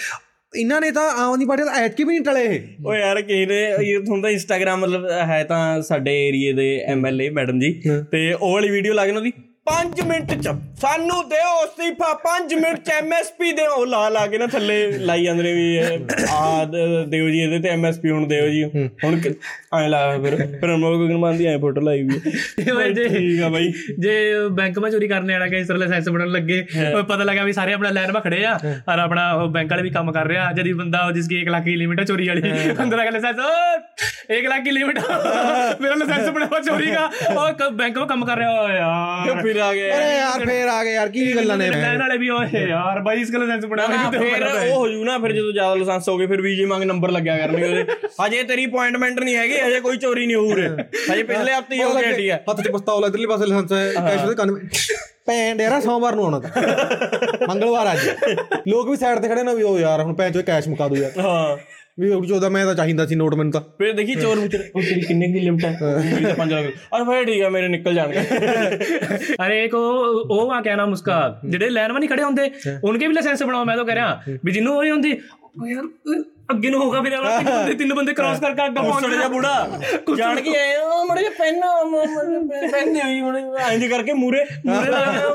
ਇਹਨਾਂ 0.53 0.81
ਨੇ 0.81 0.91
ਤਾਂ 0.91 1.03
ਆਮ 1.13 1.33
ਆਦਮੀ 1.33 1.45
ਪਾਰਟੀ 1.47 1.65
ਦਾ 1.65 1.73
ਐਤਕੀ 1.77 2.05
ਵੀ 2.05 2.13
ਨਹੀਂ 2.13 2.25
ਟਲੇ 2.25 2.45
ਇਹ। 2.45 2.87
ਓ 2.87 2.95
ਯਾਰ 2.95 3.21
ਕਿਸੇ 3.23 3.47
ਨੇ 3.47 3.61
ਇਹ 3.81 3.99
ਤੁਹਾਨੂੰ 4.01 4.23
ਤਾਂ 4.23 4.31
ਇੰਸਟਾਗ੍ਰam 4.31 4.79
ਮਤਲਬ 4.79 5.09
ਹੈ 5.29 5.43
ਤਾਂ 5.45 5.61
ਸਾਡੇ 5.83 6.15
ਏਰੀਏ 6.29 6.53
ਦੇ 6.53 6.69
ਐਮਐਲਏ 6.87 7.29
ਮੈਡਮ 7.31 7.59
ਜੀ 7.61 7.73
ਤੇ 8.13 8.33
ਉਹ 8.33 8.53
ਵਾਲੀ 8.53 8.71
ਵੀਡੀਓ 8.71 8.93
ਲਾ 8.95 9.07
ਕੇ 9.07 9.13
ਨਾ 9.13 9.19
ਉਹਦੀ 9.19 9.33
5 9.67 10.05
ਮਿੰਟ 10.09 10.33
ਚ 10.43 10.55
ਸਾਨੂੰ 10.81 11.17
ਦਿਓ 11.29 11.53
ਅਸਤੀਫਾ 11.65 12.09
5 12.25 12.53
ਮਿੰਟ 12.61 12.79
ਚ 12.87 12.91
ਐਮਐਸਪੀ 12.97 13.51
ਦਿਓ। 13.53 13.71
ਉਹ 13.77 13.87
ਲਾ 13.87 14.09
ਲਾ 14.09 14.27
ਕੇ 14.27 14.39
ਨਾ 14.39 14.47
ਥੱਲੇ 14.47 14.77
ਲਾਈ 15.01 15.25
ਜਾਂਦੇ 15.25 15.43
ਨੇ 15.43 15.53
ਵੀ 15.53 15.65
ਆ 16.33 16.65
ਦਿਓ 16.65 17.29
ਜੀ 17.29 17.41
ਇਹਦੇ 17.41 17.59
ਤੇ 17.61 17.69
ਐਮਐਸਪੀ 17.69 18.11
ਹੁਣ 18.11 18.27
ਦਿਓ 18.29 18.49
ਜੀ। 18.49 18.63
ਹੁਣ 18.65 19.19
ਐ 19.75 19.89
ਲਾ 19.89 20.01
ਫਿਰ। 20.19 20.37
ਫਿਰ 20.37 20.75
ਅਨਮੋਲ 20.75 20.97
ਗਗਨ 20.99 21.17
ਮਾਨ 21.19 21.37
ਦੀ 21.37 21.47
ਐ 21.47 21.57
ਫੋਟੋ 21.61 21.81
ਲਾਈ 21.81 22.03
ਵੀ 22.03 22.19
ਠੀਕ 22.19 23.43
ਆ 23.43 23.49
ਬਾਈ। 23.49 23.73
ਜੇ 24.01 24.15
ਬੈਂਕ 24.59 24.79
ਮਾ 24.79 24.91
ਚੋਰੀ 24.91 25.09
ਕਰਨੇ 25.09 25.33
ਵਾਲਾ 25.33 25.47
ਕਿਸੇ 25.49 25.65
ਤਰ੍ਹਾਂ 25.65 25.79
ਲਾਇਸੈਂਸ 25.81 26.09
ਬਣਨ 26.09 26.31
ਲੱਗੇ 26.33 26.65
ਉਹ 26.95 27.03
ਪਤਾ 27.03 27.25
ਲੱਗਾ 27.25 27.45
ਵੀ 27.45 27.53
ਸਾਰੇ 27.53 27.73
ਆਪਣਾ 27.73 27.91
ਲਾਈਨ 27.91 28.13
'ਮਾ 28.13 28.21
ਖੜੇ 28.21 28.45
ਆ 28.45 28.59
ਔਰ 28.93 28.99
ਆਪਣਾ 28.99 29.31
ਉਹ 29.33 29.49
ਬੈਂਕ 29.53 29.71
ਵਾਲੇ 29.71 29.83
ਵੀ 29.83 29.91
ਕੰਮ 29.91 30.13
ਕਰ 30.13 30.27
ਰਿਹਾ। 30.27 30.51
ਜਦੀ 30.57 30.73
ਬੰਦਾ 30.83 31.05
ਉਹ 31.07 31.13
ਜਿਸकी 31.13 31.41
1 31.43 31.51
ਲੱਖ 31.53 31.65
ਦੀ 31.65 31.77
ਲਿਮਿਟ 31.77 32.01
ਹੈ 32.01 32.05
ਚੋਰੀ 32.05 32.29
ਵਾਲੀ 32.29 32.43
ਅੰਦਰ 32.83 32.99
ਆ 32.99 33.05
ਕੇ 33.05 33.11
ਲਾਇਸੈਂਸ 33.11 33.37
1 34.39 34.49
ਲੱਖ 34.49 34.63
ਦੀ 34.65 34.71
ਲਿਮਿਟ 34.71 34.99
ਮੇਰਾ 35.81 35.95
ਲਾਇਸੈਂਸ 35.95 36.29
ਬਣਾਵਾ 36.31 36.61
ਚੋਰੀ 36.61 36.91
ਦਾ। 36.93 37.11
ਉਹ 37.31 37.71
ਬੈਂਕ 37.71 37.99
'ਮਾ 37.99 38.07
ਕੰਮ 38.07 38.25
ਕਰ 38.27 38.37
ਰਿਹਾ। 38.39 38.61
ਓਏ 38.63 38.77
ਯਾਰ। 38.77 39.43
ਫਿਰ 39.43 39.59
ਆ 39.59 39.73
ਗਏ 39.75 39.91
ਅਰੇ 39.93 40.17
ਯਾਰ 40.17 40.47
ਫੇਰ 40.47 40.68
ਆ 40.69 40.83
ਗਏ 40.85 40.93
ਯਾਰ 40.93 41.09
ਕੀ 41.09 41.35
ਗੱਲਾਂ 41.37 41.57
ਨੇ 41.57 41.69
ਲਾਈਨ 41.71 41.99
ਵਾਲੇ 41.99 42.17
ਵੀ 42.19 42.29
ਓਏ 42.31 42.61
ਯਾਰ 42.69 43.01
ਬਾਈ 43.01 43.21
ਇਸ 43.21 43.31
ਲਾਇਸੈਂਸ 43.31 43.65
ਬਣਾਵਾ 43.65 43.95
ਨਾ, 43.95 44.11
ਫਿਰ 44.11 44.45
ਉਹ 44.45 44.75
ਹੋ। 44.75 44.89
ਜੂ 44.89 45.05
ਨਾ 45.05 45.19
ਫਿਰ 45.19 45.33
ਜਦੋਂ 45.33 45.53
ਜ਼ਿਆਦਾ 45.53 45.75
ਲਾਇਸੈਂਸ 45.75 46.09
ਹੋ 46.09 46.17
ਗਏ 46.19 46.27
ਫਿਰ 46.27 46.41
ਵੀਜੇ 46.43 46.65
ਮੰਗ 46.65 46.83
ਨੰਬਰ 46.85 47.11
ਲੱਗਿਆ 47.11 47.37
ਕਰਨਗੇ 47.39 47.65
ਉਹਦੇ। 47.65 47.85
ਹਜੇ 48.21 48.43
ਤੇਰੀ 48.45 48.67
ਅਪਾਇੰਟਮੈਂਟ 48.67 49.21
ਨਹੀਂ 49.21 49.37
ਹੈਗੀ 49.37 49.59
ਹਜੇ 49.59 49.81
ਕੋਈ 49.81 49.97
ਚੋਰੀ 49.97 50.27
ਨਹੀਂ 50.27 50.37
ਹੋਊ 50.37 50.57
ਰੇ 50.57 50.69
ਹਜੇ 51.13 51.23
ਪਿਛਲੇ 51.23 51.53
ਹਫ਼ਤੇ 51.53 51.75
ਹੀ 51.75 51.83
ਹੋ 51.83 51.95
ਗਿਆ 51.95 52.13
ਠੀਕ 52.13 52.31
ਹੈ 52.31 52.43
ਹੱਥ 52.51 52.61
'ਚ 52.63 52.69
ਪਸਤੌਲ 52.69 53.05
ਇਧਰਲੇ 53.07 53.27
ਪਾਸੇ 53.27 53.47
ਲਾਇਸੈਂਸ 53.47 53.73
ਹੈ 53.73 53.93
ਕੈਸ਼ 54.09 54.27
ਦੇ 54.27 54.35
ਕੰਨ 54.35 54.55
ਭੈਣ 55.29 55.57
ਡੇਰਾ 55.57 55.81
ਸੋਮਵਾਰ 55.81 56.15
ਨੂੰ 56.15 56.25
ਆਉਣਾ। 56.25 56.39
ਤਾਂ 56.39 56.63
ਮੰਗਲਵਾਰ 57.49 57.93
ਅੱਜ। 57.93 57.99
ਲੋਕ 58.69 58.89
ਵੀ 58.91 58.97
ਸਾਈਡ 58.97 59.19
ਤੇ 59.19 59.29
ਖੜੇ 59.29 59.43
ਨਾ 59.43 59.53
ਵੀ 59.53 59.63
ਉਹ 59.63 59.79
ਯਾਰ 59.79 60.03
ਹੁਣ 60.03 60.15
ਭੈਣ 60.15 60.33
ਚੋ 60.33 60.43
ਕੈਸ਼ 60.47 60.69
ਮੁਕਾ 60.69 60.89
ਦੋ 60.89 60.97
ਯਾਰ। 60.97 61.21
ਹਾਂ। 61.21 61.57
ਵੀ 62.01 62.11
ਉਹ 62.11 62.25
ਜੋ 62.25 62.39
ਦਾ 62.41 62.49
ਮੈਂ 62.49 62.67
ਤਾਂ 62.67 62.75
ਚਾਹੀਦਾ 62.75 63.07
ਸੀ 63.07 63.15
ਨੋਟ 63.15 63.35
ਮੈਨੂੰ 63.35 63.53
ਤਾਂ। 63.53 63.61
ਫਿਰ 63.61 63.93
ਦੇਖੀ 63.93 64.15
ਚੋਰ 64.15 64.41
ਮੁਚਰ 64.41 64.65
ਉਹ 64.77 64.83
ਤੇਰੀ 64.83 65.01
ਕਿੰਨੇ 65.01 65.27
ਦੀ 65.27 65.41
ਲਿਮਟ 65.41 65.65
ਹੈ? 65.65 65.79
ਮੇਰੀ 66.13 66.25
ਤਾਂ 66.25 66.35
5 66.35 66.53
ਲੱਖ। 66.53 66.65
ਅਰੇ 66.65 67.05
ਭਾਈ 67.05 67.25
ਠੀਕ 67.25 67.43
ਹੈ 67.43 67.49
ਮੇਰੇ 67.49 67.69
ਨਿਕਲ 67.69 67.95
ਜਾਣਗੇ। 67.95 68.21
ਅਰੇ 69.47 69.69
ਕੋ 69.69 69.79
ਉਹ 70.31 70.53
ਆ 70.53 70.61
ਕਹਿਣਾ 70.61 70.87
ਮੁਸਕਾ 70.87 71.41
ਜਿਹੜੇ 71.45 71.71
ਲਾਈਨ 71.71 71.93
ਨਹੀਂ 71.93 72.09
ਖੜੇ 72.09 72.23
ਹੁੰਦੇ 72.23 72.51
ਉਨਕੇ 72.85 73.07
ਵੀ 73.07 73.15
ਲਾਇਸੈਂਸ 73.15 73.43
ਬਣਾਓ 73.43 73.65
ਮੈਂ 73.65 73.77
ਤਾਂ 73.77 73.85
ਕਹਿ 73.85 73.95
ਰਿਹਾ 73.95 74.23
ਵੀ 74.45 74.53
ਜਿੰਨੂੰ 74.53 74.77
ਉਹ 74.77 74.83
ਨਹੀਂ 74.83 74.93
ਹੁੰਦੀ 74.93 75.11
ਯਾਰ 75.71 75.85
ਅੱਗੇ 76.49 76.71
ਨੂੰ 76.71 76.81
ਹੋਗਾ 76.81 77.01
ਫਿਰ 77.03 77.15
ਅਗਲਾ 77.15 77.37
ਤਿੰਨ 77.39 77.49
ਬੰਦੇ 77.55 77.75
ਤਿੰਨ 77.75 77.95
ਬੰਦੇ 77.95 78.13
ਕ੍ਰਾਸ 78.13 78.39
ਕਰਕੇ 78.41 78.65
ਅੱਗਾ 78.67 78.83
ਪਹੁੰਚ 78.83 79.07
ਗਿਆ 79.07 79.21
ਜਾ 79.21 79.29
ਬੁੜਾ। 79.29 79.81
ਜਾਣ 80.17 80.41
ਕੇ 80.41 80.57
ਆਏ 80.59 80.77
ਉਹ 80.77 81.05
ਮੜੇ 81.07 81.23
ਜੇ 81.23 81.29
ਪੈਨ 81.29 81.61
ਪੈਨ 82.71 82.93
ਨਹੀਂ 82.93 83.03
ਹੋਈ 83.03 83.21
ਹੁਣ 83.21 83.37
ਇੰਜ 83.73 83.85
ਕਰਕੇ 83.87 84.13
ਮੂਰੇ 84.13 84.45
ਮੂਰੇ 84.67 84.91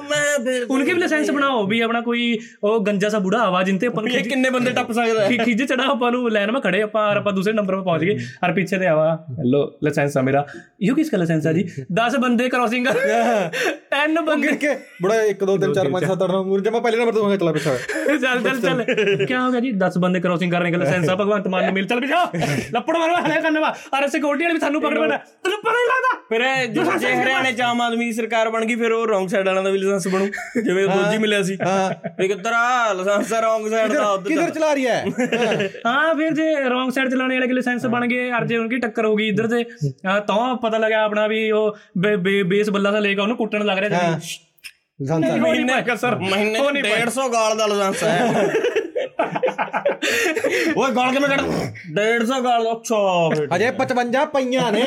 ਮੈਂ 0.09 0.59
ਉਨਕੇ 0.69 0.93
ਵੀ 0.93 0.99
ਲਾਇਸੈਂਸ 0.99 1.29
ਬਣਾਓ 1.31 1.65
ਵੀ 1.67 1.79
ਆਪਣਾ 1.81 2.01
ਕੋਈ 2.01 2.23
ਉਹ 2.63 2.79
ਗੰਜਾ 2.85 3.09
ਸਾ 3.09 3.19
ਬੁੜਾ 3.19 3.39
ਆਵਾਜ਼ 3.41 3.69
ਇੰਤੇ 3.69 3.87
ਆਪਾਂ 3.87 4.03
ਨੂੰ 4.03 4.21
ਕਿੰਨੇ 4.23 4.49
ਬੰਦੇ 4.49 4.71
ਟੱਪ 4.71 4.91
ਸਕਦਾ 4.91 5.23
ਹੈ? 5.23 5.37
ਖਿੱਜੇ 5.37 5.65
ਚੜਾ 5.65 5.83
ਆਪਾਂ 5.85 6.11
ਨੂੰ 6.11 6.29
ਲਾਈਨ 6.31 6.51
ਮੇ 6.51 6.59
ਖੜੇ 6.61 6.81
ਆਪਾਂ 6.81 7.07
ਔਰ 7.09 7.17
ਆਪਾਂ 7.17 7.33
ਦੂਸਰੇ 7.33 7.53
ਨੰਬਰ 7.53 7.75
'ਤੇ 7.75 7.83
ਪਹੁੰਚ 7.83 8.03
ਗਏ। 8.03 8.17
ਔਰ 8.43 8.51
ਪਿੱਛੇ 8.53 8.77
ਤੇ 8.77 8.87
ਆਵਾ। 8.87 9.09
ਹੈਲੋ 9.39 9.61
ਲਾਇਸੈਂਸ 9.83 10.17
ਆ 10.17 10.21
ਮੇਰਾ। 10.21 10.45
ਇਹੋ 10.81 10.95
ਕਿਸ 10.95 11.09
ਦਾ 11.11 11.17
ਲਾਇਸੈਂਸ 11.17 11.47
ਆ 11.47 11.53
ਜੀ? 11.53 11.63
10 11.95 12.17
ਬੰਦੇ 12.21 12.49
ਕ੍ਰਾਸਿੰਗ 12.49 12.87
ਕਰ 12.87 12.99
10 13.95 14.21
ਬੰਦੇ 14.25 14.55
ਕੇ 14.57 14.75
ਬੁੜਾ 15.01 15.15
1 15.25 15.43
2 15.45 15.57
3 15.59 15.73
4 15.75 15.91
5 15.91 16.05
7 16.05 16.25
8 16.27 16.31
9 16.33 16.43
ਮੂਰੇ 16.45 16.61
ਜੇ 16.63 16.69
ਮੈਂ 16.69 16.81
ਪਹਿਲੇ 16.81 16.97
ਨੰਬਰ 16.97 17.13
ਤੋਂ 17.13 17.35
ਚਲਾ 17.37 17.51
ਪਿੱਛਾ 17.51 17.75
ਚੱਲ। 18.07 18.41
ਚੱਲ 18.41 18.59
ਚੱਲ। 18.61 18.83
ਕੀ 19.25 19.33
ਹੋ 19.35 19.49
ਗਿਆ 19.51 19.59
ਜੀ? 19.59 19.71
10 19.79 19.97
ਬੰਦੇ 19.99 20.19
ਕ੍ਰਾਸਿੰਗ 20.19 20.51
ਕਰਨੇ 20.51 20.71
ਦਾ 20.71 20.77
ਲਾਇਸੈਂਸ 20.77 21.02
ਭੈਣ 21.03 21.07
ਸਾਹਿਬ 21.07 21.21
ਭਗਵੰਤ 21.21 21.47
ਮਾਨ 21.47 21.65
ਨੂੰ 21.65 21.73
ਮਿਲ। 21.73 21.85
ਚੱਲ 21.87 21.99
ਵੀ 21.99 22.07
ਜਾ 22.07 22.23
ਲੱਪੜ 22.73 22.97
ਮਾਰਵਾ 22.97 23.21
ਹਲੇ 23.21 23.39
ਕਰਨੇ 23.41 23.59
ਵਾ। 23.59 23.69
ਅਰੇ 23.97 24.07
ਸਿਕਿਉਰਿਟੀ 24.07 24.43
ਵਾਲੇ 24.43 24.53
ਵੀ 24.53 24.59
ਸਾਨੂੰ 24.59 24.81
ਪਕੜ 24.81 24.99
ਪੈਣਾ 24.99 25.17
ਤੈਨੂੰ 25.17 25.59
ਪਤਾ 25.61 25.77
ਹੀ 25.77 25.85
ਲੱਗਦਾ। 25.87 26.11
ਫਿਰ 26.29 26.43
ਜੇ 26.67 27.13
ਹਰਿਆਣੇ 27.13 27.51
ਚ 27.53 27.61
ਆਮ 27.61 27.81
ਆਦਮੀ 27.81 28.05
ਦੀ 28.05 28.13
ਸਰਕਾਰ 28.13 28.49
ਬਣ 28.49 28.65
ਗਈ 28.65 28.75
ਫਿਰ 28.75 28.91
ਉਹ 28.91 29.05
ਰੌਂਗ 29.07 29.27
ਸਾਈਡ 29.29 29.47
ਵਾਲਿਆਂ 29.47 29.63
ਦਾ 29.63 29.69
ਵੀ 29.69 29.77
ਲਾਇਸੈਂਸ 29.79 30.07
ਬਣੂ। 30.13 30.27
ਜਿਵੇਂ 30.63 30.87
ਦੋਜੀ 30.87 31.17
ਮਿਲਿਆ 31.17 31.41
ਸੀ। 31.43 31.57
ਹਾਂ। 31.65 32.27
ਕਿੱਧਰ 32.27 32.53
ਆ 32.53 32.93
ਲਾਇਸੈਂਸ 32.93 33.33
ਰੌਂਗ 33.43 33.67
ਸਾਈਡ 33.69 33.93
ਦਾ 33.93 34.09
ਉੱਧਰ 34.11 34.29
ਕਿੱਧਰ 34.29 34.49
ਚਲਾ। 34.49 34.73
ਰਹੀ 34.73 34.87
ਹੈ? 34.87 35.03
ਹਾਂ 35.87 36.13
ਫਿਰ 36.15 36.33
ਜੇ 36.33 36.53
ਰੌਂਗ 36.69 36.91
ਸਾਈਡ 36.91 37.09
ਚਲਾਣੇ 37.09 37.35
ਵਾਲੇ 37.35 37.47
ਕੇ 37.47 37.53
ਲਾਇਸੈਂਸ 37.53 37.85
ਬਣ 37.87 38.07
ਗਏ 38.07 38.31
ਅਰ 38.31 38.45
ਜੇ 38.45 38.57
ਉਹਨਾਂ 38.57 38.79
ਟੱਕਰ 38.79 39.05
ਹੋ 39.05 39.15
ਗਈ 39.15 39.27
ਇੱਧਰ 39.27 39.47
ਤੇ। 39.47 39.63
ਤਾਂ 40.27 40.55
ਪਤਾ 40.55 40.77
ਲੱਗਾ 40.77 41.03
ਆਪਣਾ 41.03 41.27
ਵੀ 41.27 41.49
ਉਹ 41.51 41.75
ਬੇਸ 42.45 42.69
ਬੱਲਾ 42.69 42.91
ਦਾ 42.91 42.99
ਲੈ 42.99 43.13
ਕੇ 43.13 43.21
ਉਹਨੂੰ 43.21 43.37
ਕੁੱਟਣ 43.37 43.65
ਲੱਗ 43.65 43.77
ਰਿਹਾ 43.77 43.89
ਜੀ 43.89 43.95
ਲਾਇਸੈਂਸ 43.95 45.39
ਮਹੀਨੇ 45.41 45.81
ਕਸਰ 45.87 46.15
ਮਹੀਨੇ 46.15 46.59
150 46.59 47.27
ਗਾਲ 47.33 47.57
ਦਾ 47.57 47.65
ਲਾਇਸੈਂਸ 47.67 48.03
ਹੈ 48.03 48.47
ਓਏ 50.76 50.92
ਗਾਲ 50.92 51.12
ਕਿਵੇਂ 51.12 51.28
ਕੱਢ 51.28 51.40
150 51.94 52.40
ਗਾਲ 52.44 52.66
ਅੱਛਾ 52.68 52.98
ਫਿਰ 53.30 53.46
ਅਜੇ 53.56 53.70
55 53.78 54.24
ਪਈਆਂ 54.32 54.70
ਨੇ 54.72 54.84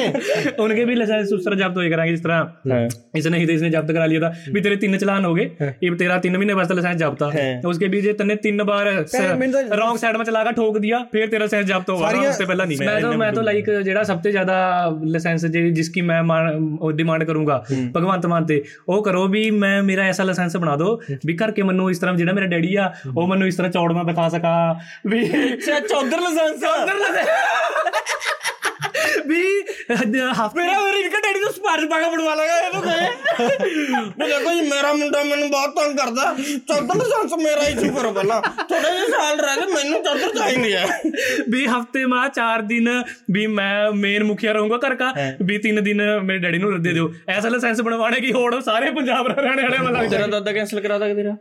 उनके 0.62 0.84
भी 0.86 0.96
लाइसेंस 0.96 1.32
उस 1.34 1.44
तरह 1.46 1.58
जब्त 1.58 1.78
हो 1.78 1.84
कराएंगे 1.92 2.12
जिस 2.12 2.24
तरह 2.24 3.20
इसने 3.20 3.38
ही 3.38 3.46
तो 3.46 3.54
इसने 3.54 3.70
जब्त 3.72 3.92
करा 3.92 4.06
लिया 4.06 4.22
था 4.22 4.30
भी 4.54 4.62
तेरे 4.62 4.76
तीन 4.78 4.98
चलान 4.98 5.26
हो 5.26 5.32
गए 5.34 5.68
ये 5.82 5.90
तेरा 5.98 6.18
तीन 6.20 6.36
महीने 6.36 6.54
वास्ते 6.54 6.76
लाइसेंस 6.76 6.98
जब्त 6.98 7.22
था 7.24 7.30
तो 7.62 7.70
उसके 7.70 7.90
बीच 7.90 8.08
तने 8.20 8.36
तीन 8.42 8.64
बार 8.64 8.90
मैंने 9.36 9.52
तो- 9.54 9.80
रॉन्ग 9.80 10.00
साइड 10.00 10.18
में 10.18 10.26
चला 10.26 10.44
कर 10.44 10.54
ठोक 10.54 10.78
दिया 10.80 11.00
फिर 11.12 11.28
तेरा 11.28 11.46
लाइसेंस 11.46 11.66
जब्त 11.68 11.90
होगा 11.92 12.08
सारी- 12.08 12.24
उससे 12.30 12.46
पहले 12.46 12.66
नहीं 12.66 12.80
मैं 12.82 12.96
तो 13.04 13.12
मैं 13.16 13.32
तो 13.34 13.42
लाइक 13.44 13.70
जेड़ा 13.82 14.04
सबसे 14.06 14.32
ज्यादा 14.32 14.58
लाइसेंस 15.08 15.46
जिसकी 15.74 16.06
मैं 16.06 16.22
डिमांड 16.96 17.26
करूंगा 17.26 17.60
भगवंत 17.92 18.26
मान 18.28 18.46
ते 18.46 18.60
ਉਹ 18.88 19.02
ਕਰੋ 19.04 19.26
ਵੀ 19.30 19.44
ਮੈਂ 19.58 19.74
ਮੇਰਾ 19.84 20.04
ਐਸਾ 20.06 20.24
ਲਾਇਸੈਂਸ 20.24 20.58
ਬਣਾ 20.58 20.76
ਦਿਓ 20.76 21.00
ਵੀ 21.26 21.34
ਕਰਕੇ 21.36 21.64
ਮੈਨੂੰ 21.64 21.90
ਇਸ 21.92 22.00
ਤਰ੍ਹਾਂ 22.00 22.16
ਜਿਹੜਾ 22.16 22.34
ਮੇਰਾ 22.34 22.48
ਡੈਡੀ 22.48 22.76
ਆ 22.78 22.92
ਉਹ 23.08 23.28
ਮੈਨੂੰ 23.28 23.48
ਇਸ 23.48 23.56
ਤਰ੍ਹਾਂ 23.56 23.72
ਚੌੜਨਾ 23.72 24.04
ਦਿਖਾ 24.04 24.25
ਸਕਾ 24.29 24.55
ਵੀ 25.07 25.25
ਅੱਛਾ 25.53 25.81
ਚੌਧਰ 25.81 26.21
ਲਾਇਸੈਂਸ। 26.21 26.65
ਵੀ 29.27 29.43
ਹਫ਼ਤੇ 29.83 30.61
ਮੇਰਾ 30.61 30.99
ਇਨਕਾ 30.99 31.19
ਡੈਡੀ 31.21 31.41
ਤੋਂ 31.41 31.51
ਸਪਾਰਸ਼ 31.53 31.85
ਪਾ 31.87 31.99
ਕੇ 32.01 32.11
ਬਣਵਾ 32.11 32.35
ਲਗਾ 32.35 32.59
ਇਹ 32.61 32.71
ਤਾਂ 32.73 32.81
ਕਹੇ 32.83 33.09
ਮੈਂ 34.19 34.29
ਦੇਖੋ 34.29 34.53
ਜੀ 34.53 34.61
ਮੇਰਾ 34.69 34.93
ਮੁੰਡਾ 34.93 35.23
ਮੈਨੂੰ 35.25 35.51
ਬਹੁਤ 35.51 35.75
ਤੰਗ 35.77 35.97
ਕਰਦਾ। 35.99 36.35
ਚੌਧਰ 36.69 36.95
ਲਾਇਸੈਂਸ 36.97 37.33
ਮੇਰਾ 37.43 37.63
ਹੀ 37.63 37.75
ਸੀ 37.79 37.89
ਫਿਰ 37.91 38.07
ਪਹਿਲਾਂ। 38.09 38.41
ਥੋੜੇ 38.43 38.91
ਜਿਹੇ 38.91 39.07
ਸਾਲ 39.11 39.41
ਰਹਿ 39.41 39.57
ਗਏ 39.57 39.73
ਮੈਨੂੰ 39.75 40.03
ਚੌਧਰ 40.05 40.35
ਚਾਹੀਦੀ 40.37 40.73
ਹੈ 40.75 41.01
ਵੀ 41.51 41.67
ਹਫ਼ਤੇ 41.67 42.05
ਮਾ 42.07 42.27
4 42.37 42.63
ਦਿਨ 42.69 42.89
ਵੀ 43.31 43.47
ਮੈਂ 43.49 43.91
ਮੇਨ 43.95 44.25
ਮੁਖੀਆ 44.25 44.53
ਰਹੂੰਗਾ 44.53 44.79
ਘਰ 44.87 44.95
ਕਾ। 44.95 45.13
ਵੀ 45.43 45.59
3 45.67 45.81
ਦਿਨ 45.83 46.03
ਮੇਰੇ 46.21 46.39
ਡੈਡੀ 46.39 46.59
ਨੂੰ 46.59 46.83
ਦੇ 46.83 46.93
ਦਿਓ। 46.93 47.13
ਐਸਾ 47.29 47.49
ਲਾਇਸੈਂਸ 47.49 47.81
ਬਣਵਾਣੇ 47.81 48.21
ਕੀ 48.21 48.33
ਹੋੜ 48.33 48.61
ਸਾਰੇ 48.61 48.91
ਪੰਜਾਬ 48.91 49.31
ਹਰਿਆਣੇ 49.31 49.63
ਵਾਲੇ 49.63 49.79
ਮਤਲਬ 49.79 50.11
ਤੇਰਾ 50.11 50.27
ਦਾਦਾ 50.27 50.53
ਕੈਨਸਲ 50.53 50.81
ਕਰਾ 50.81 50.99
ਦਾਂਗੇ 50.99 51.15
ਤੇਰਾ। 51.15 51.37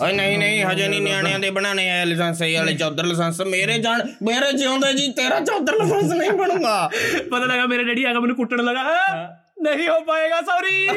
ਓਏ 0.00 0.12
ਨਹੀਂ 0.12 0.38
ਨਹੀਂ 0.38 0.64
ਹਜੇ 0.64 0.86
ਨਹੀਂ 0.88 1.00
ਨਿਆਣਿਆਂ 1.00 1.38
ਦੇ 1.38 1.50
ਬਣਾਣੇ 1.50 1.88
ਆ 1.90 2.02
ਲਾਇਸੈਂਸ 2.04 2.40
ਇਹ 2.42 2.56
ਵਾਲੇ 2.58 2.74
ਚੌਧਰ 2.74 3.04
ਲਾਇਸੈਂਸ 3.04 3.40
ਮੇਰੇ 3.46 3.78
ਜਾਣ 3.78 4.02
ਮੇਰੇ 4.22 4.52
ਜਿਉਂਦੇ 4.52 4.92
ਜੀ 4.92 5.08
ਤੇਰਾ 5.12 5.40
ਚੌਧਰ 5.40 5.76
ਲਾਇਸੈਂਸ 5.78 6.12
ਨਹੀਂ 6.12 6.30
ਬਣੂਗਾ। 6.30 6.90
ਪਤਾ 7.30 7.44
ਲੱਗਾ 7.44 7.66
ਮੇਰੇ 7.66 7.84
ਡੈਡੀ 7.84 8.04
ਆ 8.04 8.12
ਕੇ 8.12 8.18
ਮੈਨੂੰ 8.18 8.36
ਕੁੱਟਣ 8.36 8.62
ਲਗਾ 8.62 8.82
"ਹਾਂ, 8.82 9.28
ਨਹੀਂ 9.62 9.88
ਹੋ 9.88 10.00
ਪਾਏਗਾ 10.00 10.40
ਸੌਰੀ 10.42 10.88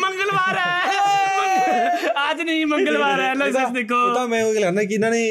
ਮੰਗਲਵਾਰ 0.00 0.58
ਹੈ? 0.58 1.31
ਅੱਜ 2.30 2.40
ਨਹੀਂ 2.42 2.66
ਮੰਗਲਵਾਰ 2.66 3.20
ਹੈ 3.20 3.30
ਐਨਾਲਿਸਿਸ 3.30 3.70
ਦੇਖੋ। 3.72 3.94
ਉਹ 4.08 4.14
ਤਾਂ 4.14 4.26
ਮੈਂ 4.28 4.42
ਉਹ 4.44 4.54
ਲੱਗਦਾ 4.54 4.82
ਕਿ 4.84 4.94
ਇਹਨਾਂ 4.94 5.10
ਨੇ 5.10 5.22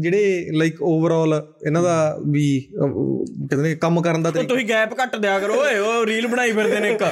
ਜਿਹੜੇ 0.00 0.50
ਲਾਈਕ 0.58 0.82
ਓਵਰਆਲ 0.82 1.34
ਇਹਨਾਂ 1.66 1.82
ਦਾ 1.82 1.96
ਵੀ 2.32 2.44
ਕਹਿੰਦੇ 2.72 3.62
ਨੇ 3.62 3.74
ਕੰਮ 3.76 4.00
ਕਰਨ 4.02 4.22
ਦਾ 4.22 4.30
ਤਰੀਕਾ। 4.30 4.48
ਤੁਸੀਂ 4.48 4.66
ਗੈਪ 4.68 4.94
ਘੱਟ 5.00 5.16
ਦਿਆ 5.16 5.38
ਕਰੋ 5.38 5.54
ਓਏ 5.60 5.78
ਉਹ 5.78 6.04
ਰੀਲ 6.06 6.26
ਬਣਾਈ 6.26 6.52
ਫਿਰਦੇ 6.52 6.80
ਨੇ 6.80 6.90
ਇੱਕ। 6.90 7.02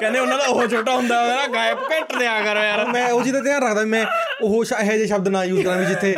ਕਹਿੰਦੇ 0.00 0.18
ਉਹਨਾਂ 0.18 0.38
ਦਾ 0.38 0.44
ਉਹ 0.44 0.66
ਛੋਟਾ 0.68 0.96
ਹੁੰਦਾ 0.96 1.22
ਹੋਇਆ 1.22 1.46
ਗੈਪ 1.54 1.78
ਘੱਟ 1.92 2.18
ਦਿਆ 2.18 2.40
ਕਰੋ 2.44 2.64
ਯਾਰ। 2.64 2.84
ਮੈਂ 2.92 3.08
ਉਹ 3.10 3.22
ਜਿਹਦਾ 3.22 3.40
ਧਿਆਨ 3.40 3.62
ਰੱਖਦਾ 3.62 3.84
ਮੈਂ 3.86 4.04
ਉਹ 4.42 4.54
ਇਹੋ 4.54 4.64
ਜਿਹੇ 4.64 5.06
ਸ਼ਬਦ 5.06 5.28
ਨਾ 5.28 5.44
ਯੂਜ਼ 5.44 5.62
ਕਰਾਂ 5.64 5.78
ਵੀ 5.78 5.86
ਜਿੱਥੇ 5.86 6.14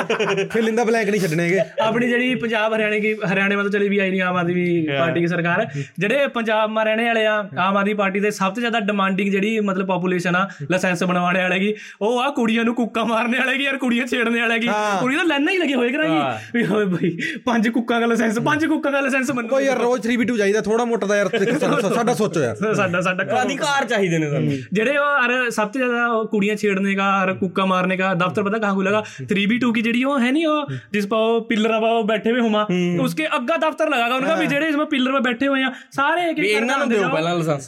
ਫਿਰ 0.53 0.63
ਲਿੰਦਾ 0.63 0.85
ਬਲੈਂਕ 0.85 1.09
ਨਹੀਂ 1.09 1.21
ਛੱਡਣੇਗੇ 1.21 1.61
ਆਪਣੀ 1.83 2.09
ਜਿਹੜੀ 2.09 2.35
ਪੰਜਾਬ 2.35 2.75
ਹਰਿਆਣੇ 2.75 3.01
ਦੀ 3.01 3.15
ਹਰਿਆਣੇ 3.33 3.57
ਮਤਲਬ 3.57 3.73
ਚਲੀ 3.73 3.89
ਵੀ 3.89 3.99
ਆਈ 3.99 4.11
ਨਹੀਂ 4.11 4.23
ਆਮ 4.23 4.37
ਆਦਮੀ 4.37 4.87
ਪਾਰਟੀ 4.89 5.21
ਦੀ 5.21 5.27
ਸਰਕਾਰ 5.27 5.67
ਜਿਹੜੇ 5.99 6.27
ਪੰਜਾਬ 6.35 6.71
ਮਾ 6.71 6.83
ਰਹਿਣੇ 6.85 7.05
ਵਾਲੇ 7.05 7.25
ਆ 7.27 7.37
ਆਮ 7.59 7.77
ਆਦਮੀ 7.77 7.95
ਪਾਰਟੀ 7.95 8.21
ਦੇ 8.21 8.31
ਸਭ 8.31 8.55
ਤੋਂ 8.55 8.61
ਜ਼ਿਆਦਾ 8.61 8.81
ਡਿਮਾਂਡਿੰਗ 8.81 9.31
ਜਿਹੜੀ 9.31 9.61
ਮਤਲਬ 9.61 9.87
ਪੋਪੂਲੇਸ਼ਨ 9.87 10.37
ਆ 10.37 10.47
ਲਾਇਸੈਂਸ 10.71 11.03
ਬਣਵਾਉਣੇ 11.05 11.43
ਵਾਲੇ 11.43 11.59
ਦੀ 11.59 11.72
ਵੀ 11.73 11.77
ਉਹ 12.03 12.19
ਆ 12.21 12.31
ਕੁੜੀਆਂ 12.31 12.65
ਨੂੰ 12.65 12.75
ਕੁੱਕਾ 12.75 13.05
ਮਾਰਨੇ 13.05 13.39
ਵਾਲੇ 13.39 13.57
ਕੀ 13.59 13.65
ਯਾਰ 13.65 13.77
ਕੁੜੀਆਂ 13.77 14.07
ਛੇੜਨੇ 14.07 14.41
ਵਾਲੇ 14.41 14.59
ਕੀ? 14.59 14.69
ਕੁੜੀ 15.01 15.17
ਤਾਂ 15.17 15.25
ਲੈਣਾ 15.25 15.53
ਹੀ 15.53 15.59
ਲੱਗੇ 15.59 15.75
ਹੋਏ 15.75 15.89
ਕਰਾਂ 15.89 16.09
ਜੀ 16.09 16.59
ਵੀ 16.59 16.65
ਹੋਏ 16.67 16.85
ਭਾਈ 16.85 17.17
ਪੰਜ 17.47 17.69
ਕੁੱਕਾ 17.69 18.01
ਦਾ 18.01 18.07
ਲਾਇਸੈਂਸ 18.07 18.39
ਪੰਜ 18.39 18.65
ਕੁੱਕਾ 18.67 18.91
ਦਾ 18.91 19.01
ਲਾਇਸੈਂਸ 19.01 19.31
ਮੰਨੋ 19.31 19.49
ਕੋਈ 19.49 19.65
ਯਾਰ 19.65 19.79
ਰੋਜ਼ 19.79 20.07
3v2 20.09 20.37
ਚਾਹੀਦਾ 20.39 20.61
ਥੋੜਾ 20.61 20.85
ਮੋਟਾ 20.85 21.07
ਦਾ 21.07 21.17
ਯਾਰ 21.17 21.29
ਸਾਡਾ 21.95 22.15
ਸੋਚੋ 22.15 22.41
ਯਾਰ। 22.41 22.75
ਸਾਡਾ 22.75 23.01
ਸਾਡਾ 23.01 23.43
ਅਧਿਕਾਰ 23.43 23.85
ਚਾਹੀਦੇ 23.85 24.19
ਨੇ 24.19 24.31
ਸਾਨੂੰ। 24.31 24.53
ਜਿਹੜੇ 24.73 24.91
ਉਹ 24.91 25.05
ਯਾਰ 25.23 25.51
ਸਭ 25.51 25.69
ਤੋਂ 25.69 25.81
ਜ਼ਿਆਦਾ 25.81 26.23
ਕੁੜੀਆਂ 26.31 26.57
ਛੇੜਨੇ 26.57 26.95
ਦਾ 26.95 27.03
ਯਾਰ 27.05 27.33
ਕੁੱਕਾ 27.35 27.65
ਮਾਰਨੇ 27.65 27.97
ਦਾ 27.97 28.13
ਦਫ਼ਤਰ 28.15 28.43
ਪਤਾ 28.43 28.59
ਕਹਾਂ 28.59 28.75
ਖੁੱਲੇਗਾ 28.75 29.03
3v2 29.33 29.71
की 29.71 29.83
ਜਿਹੜੀ 29.83 30.05
ਉਹ 30.05 30.19
ਹੈ 30.21 30.31
ਨਹੀਂ 30.33 30.47
ਉਹ 30.47 30.67
ਜਿਸ 30.93 31.07
ਪਾ 31.07 31.17
ਉਹ 31.17 31.41
ਪਿੱਲਰਾਂ 31.45 31.81
ਪਾ 31.81 31.89
ਉਹ 31.89 32.05
ਬੈਠੇ 32.05 32.31
ਹੋਏ 32.33 32.41
ਹੁਮਾ 32.41 32.67
ਉਸਕੇ 33.01 33.27
ਅੱਗਾ 33.37 33.57
ਦਫ਼ਤਰ 33.57 33.89
ਲਗਾਗਾ 33.89 34.15
ਉਹਨਾਂ 34.15 34.37
ਵੀ 34.37 34.47
ਜਿਹੜੇ 34.47 34.69
ਇਸ 34.69 34.77
ਮੈਂ 34.77 34.87
ਪਿੱਲਰ 34.87 35.13
'ਤੇ 35.13 35.21
ਬੈਠੇ 35.21 35.49
ਹੋਏ 35.49 35.63
ਆ 35.63 35.73
ਸਾਰੇ 35.91 36.31
ਇੱਕ 36.31 36.39
ਇੱਕ 36.39 36.71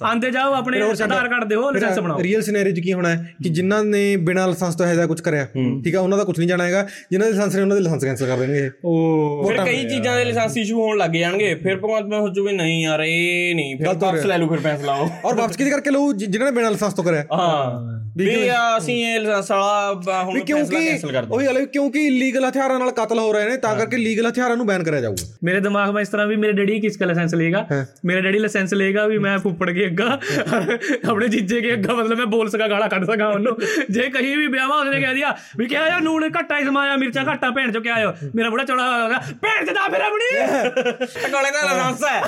ਆਂਦੇ 0.04 0.30
ਜਾਓ। 0.30 0.52
ਆਪਣੇ 0.54 0.80
ਆਧਾਰ 0.80 1.28
ਕਾਰਡ 1.28 1.44
ਦਿਓ 1.44 1.70
ਲਾਇਸੈਂਸ 1.70 1.98
ਬਣਾਓ। 1.98 2.22
ਰੀਅਲ 2.22 2.42
ਸਿਨੈਰੀਓ 2.42 2.74
ਕੀ 2.82 2.92
ਹੋਣਾ 2.92 3.08
ਹੈ? 3.08 3.34
ਕਿ 3.42 3.48
ਜਿਨ੍ਹਾਂ 3.48 3.84
ਨੇ 3.94 4.16
ਬਿਨਾਂ 4.16 4.46
ਲਾਇਸੈਂਸ 4.46 4.74
ਤੋਂ 4.74 4.86
ਇਹਦਾ 4.86 5.06
ਕੁਝ 5.06 5.20
ਕਰਿਆ। 5.20 5.46
ਠੀਕ 5.84 5.96
ਆ 5.96 6.00
ਉਹਨਾਂ 6.00 6.18
ਦਾ 6.18 6.24
ਕੁਝ 6.24 6.38
ਨਹੀਂ 6.38 6.48
ਜਾਣਾ 6.48 6.64
ਹੈਗਾ। 6.64 6.86
ਜਿਨ੍ਹਾਂ 7.10 7.30
ਦੇ 7.30 7.36
ਲਾਇਸੈਂਸ 7.36 7.54
ਨੇ 7.56 7.62
ਉਹਨਾਂ 7.62 7.76
ਦੇ 7.76 7.82
ਲਾਇਸੈਂਸ 7.82 8.04
ਕੈਨਸਲ 8.04 8.26
ਕਰ 8.26 8.36
ਦੇਣਗੇ। 8.36 8.70
ਉਹ 8.84 9.44
ਫਿਰ 9.48 9.64
ਕਈ 9.64 9.82
ਚੀਜ਼ਾਂ 9.88 10.16
ਦੇ 10.16 10.24
ਲਾਇਸੈਂਸ 10.24 10.56
ਇਸ਼ੂ 10.56 10.80
ਹੋਣ 10.80 10.98
ਲੱਗ 10.98 11.10
ਜਾਣਗੇ। 11.10 11.54
ਫਿਰ 11.54 11.76
ਭਗਵੰਤ 11.76 12.06
ਮੈਂ 12.06 12.20
ਸੋਚੂ 12.20 12.46
ਵੀ 12.46 12.52
ਨਹੀਂ 12.52 12.82
ਯਾਰ 12.84 13.00
ਇਹ 13.00 13.54
ਨਹੀਂ। 13.54 13.76
ਫਿਰ 13.76 13.88
ਵਾਪਸ 13.88 14.26
ਲੈ 14.26 14.38
ਲਓ 14.38 14.48
ਫਿਰ 14.48 14.60
ਪੈਸੇ 14.60 14.84
ਲਾਓ। 14.84 15.08
ਔਰ 15.24 15.34
ਵਾਪਸ 15.34 15.56
ਕਿਹਦੇ 15.56 15.70
ਕਰਕੇ 15.70 15.90
ਲਓ 15.90 16.12
ਜਿਨ੍ਹਾਂ 16.12 16.50
ਨੇ 16.50 16.56
ਬਿਨਾਂ 16.56 16.70
ਲਾਇਸੈਂਸ 16.70 16.94
ਤੋਂ 16.94 17.04
ਕਰਿਆ। 17.04 17.24
ਹਾਂ। 17.32 18.04
ਵੀ 18.16 18.34
ਅਸੀਂ 18.78 18.94
ਇਹ 19.04 19.20
ਲਾਇਸੈਂਸ 19.20 19.50
ਵਾਲਾ 19.50 20.22
ਹੁਣ 20.22 20.38
ਫੈਸਲਾ 20.40 20.80
ਕੈਨਸਲ 20.80 21.12
ਕਰ 21.12 21.24
ਦੋ 21.24 21.34
ਉਹੀ 21.34 21.46
ਗੱਲ 21.46 21.64
ਕਿਉਂਕਿ 21.66 22.04
ਇਲੀਗਲ 22.06 22.48
ਹਥਿਆਰਾਂ 22.48 22.78
ਨਾਲ 22.78 22.90
ਕਤਲ 22.90 23.18
ਹੋ 23.18 23.32
ਰਹੇ 23.32 23.48
ਨੇ 23.48 23.56
ਤਾਂ 23.56 23.74
ਕਰਕੇ 23.76 23.96
ਲੀਗਲ 23.96 24.28
ਹਥਿਆਰਾਂ 24.28 24.56
ਨੂੰ 24.56 24.66
ਬੈਨ 24.66 24.82
ਕਰਿਆ 24.82 25.00
ਜਾਊਗਾ। 25.00 25.26
ਮੇਰੇ 25.44 25.60
ਦਿਮਾਗ 25.60 25.90
'ਮੈਂ 25.90 26.02
ਇਸ 26.02 26.08
ਤਰ੍ਹਾਂ 26.08 26.26
ਵੀ 26.26 26.36
ਮੇਰੇ 26.36 26.52
ਡੈਡੀ 26.52 26.78
ਕਿਸ 26.80 26.96
ਦਾ 26.96 27.06
ਲਾਇਸੈਂਸ 27.06 27.34
ਲਏਗਾ? 27.34 27.66
ਮੇਰਾ 28.04 28.20
ਡੈਡੀ 28.20 28.38
ਲਾਇਸੈਂਸ 28.38 28.74
ਲਏਗਾ 28.74 29.06
ਵੀ 29.06 29.18
ਮੈਂ 29.18 29.38
ਫੁੱਪੜ 29.38 29.70
ਕੇ 29.70 29.86
ਅੱਗਾ 29.86 30.18
ਆਪਣੇ 31.08 31.28
ਜੀਜੇ 31.28 31.60
ਕੇ 31.60 31.72
ਅੱਗਾ 31.72 31.94
ਮਤਲਬ 31.94 32.18
ਮੈਂ 32.18 32.26
ਬੋਲ 32.26 32.50
ਸਕਾਂ 32.50 32.68
ਗਾਲਾਂ 32.68 32.88
ਕੱਢ 32.88 33.04
ਸਕਾਂ 33.04 33.28
ਉਹਨੂੰ। 33.28 33.56
ਜੇ 33.90 34.02
ਕਹੀਂ 34.02 34.36
ਵੀ 34.36 34.46
ਵਿਆਹਾਂ 34.46 34.80
ਉਸਨੇ 34.80 35.00
ਕਹਿ 35.00 35.14
ਦਿਆ 35.14 35.36
ਵੀ 35.56 35.66
ਕਿਹਾ 35.66 35.86
ਯਾਰ 35.88 36.00
ਨੂਣ 36.00 36.28
ਘੱਟਾ 36.38 36.58
ਹੀ 36.58 36.64
ਸਮਾਇਆ 36.64 36.96
ਮਿਰਚਾਂ 36.96 37.24
ਘੱਟਾ 37.32 37.50
ਭੈਣ 37.50 37.72
ਚੋ 37.72 37.80
ਕਿਹਾ 37.80 37.94
ਆਇਓ। 37.94 38.12
ਮੇਰਾ 38.34 38.50
ਬੁੜਾ 38.50 38.64
ਚੌੜਾ 38.64 39.04
ਹੋ 39.04 39.08
ਗਿਆ 39.08 39.18
ਭੈਣ 39.42 39.66
ਚਦਾ 39.66 39.88
ਫਿਰ 39.88 40.00
ਆਪਣੀ। 40.00 40.42
ਕੋਲੇ 41.32 41.50
ਦਾ 41.50 41.62
ਲਾਇਸੈਂਸ 41.62 42.04
ਹੈ। 42.04 42.20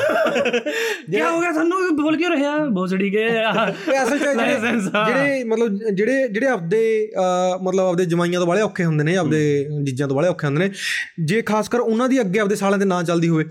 ਕੀ 1.10 1.20
ਹੋ 1.20 1.40
ਗਿਆ? 1.40 1.52
ਸਾਨੂੰ 1.52 1.96
ਬੋਲ 1.96 2.16
ਕਿਉਂ 2.16 2.30
ਰਿਹਾ 2.30 2.56
ਬੋਸੜੀ 2.56 3.10
ਕੇ 3.10 3.28
ਅਸਲ 4.02 4.18
ਜਿਹੜੇ- 4.18 5.46
ਮਤਲਬ 5.46 5.78
ਜਿਹੜੇ 5.94 6.28
ਜਿਹੜੇ 6.28 6.46
ਆਪਦੇ 6.46 7.10
ਮਤਲਬ 7.62 7.84
ਆਪਦੇ 7.84 8.04
ਜਮਾਈਆਂ 8.04 8.40
ਤੋਂ 8.40 8.46
ਵਾਲੇ 8.46 8.60
ਔਖੇ 8.62 8.84
ਹੁੰਦੇ 8.84 9.04
ਨੇ 9.04 9.16
ਆਪਦੇ 9.16 9.66
ਜੀਜਾਂ 9.82 10.08
ਤੋਂ 10.08 10.16
ਵਾਲੇ 10.16 10.28
ਔਖੇ 10.28 10.46
ਹੁੰਦੇ 10.46 10.64
ਨੇ 10.64 10.70
ਜੇ 11.20 11.42
ਖਾਸ 11.42 11.68
ਕਰ 11.68 11.80
ਉਹਨਾਂ 11.80 12.08
ਦੀ 12.08 12.20
ਅੱਗੇ 12.20 12.38
ਆਪਦੇ 12.38 12.56
ਸਾਲਾਂ 12.56 12.78
ਦੇ 12.78 12.84
ਨਾਂ 12.84 13.02
ਚੱਲਦੀ 13.02 13.28
ਹੋਵੇ 13.28 13.44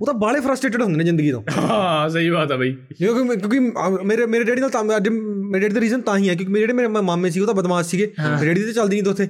ਉਹ 0.00 0.06
ਤਾਂ 0.06 0.14
ਬਾਲੇ 0.14 0.40
ਫਰਸਟ੍ਰੇਟਡ 0.40 0.82
ਹੁੰਦੇ 0.82 0.98
ਨੇ 0.98 1.04
ਜ਼ਿੰਦਗੀ 1.04 1.32
ਤੋਂ। 1.32 1.42
ਹਾਂ 1.58 2.08
ਸਹੀ 2.08 2.30
ਬਾਤ 2.30 2.52
ਆ 2.52 2.56
ਬਈ। 2.56 2.76
ਕਿਉਂਕਿ 2.98 3.58
ਮੇਰੇ 4.04 4.26
ਮੇਰੇ 4.26 4.44
ਡੈਡੀ 4.44 4.60
ਨਾਲ 4.60 4.70
ਤਾਂ 4.70 4.84
ਅੱਜ 4.96 5.08
ਮੇਰੇ 5.08 5.60
ਡੈਡੀ 5.60 5.74
ਦਾ 5.74 5.80
ਰੀਜ਼ਨ 5.80 6.00
ਤਾਂ 6.00 6.16
ਹੀ 6.16 6.28
ਹੈ 6.28 6.34
ਕਿਉਂਕਿ 6.34 6.52
ਮੇਰੇ 6.52 6.60
ਜਿਹੜੇ 6.60 6.72
ਮੇਰੇ 6.72 6.88
ਮਾਮੇ 6.88 7.30
ਸੀ 7.30 7.40
ਤਾਂ 7.48 7.54
ਬਦਮਾਸ਼ 7.54 7.88
ਸੀਗੇ। 7.88 8.06
ਡੈਡੀ 8.40 8.62
ਤੇ 8.62 8.72
ਚੱਲਦੀ 8.72 8.96
ਨਹੀਂ 8.96 9.02
ਦੋਥੇ 9.02 9.26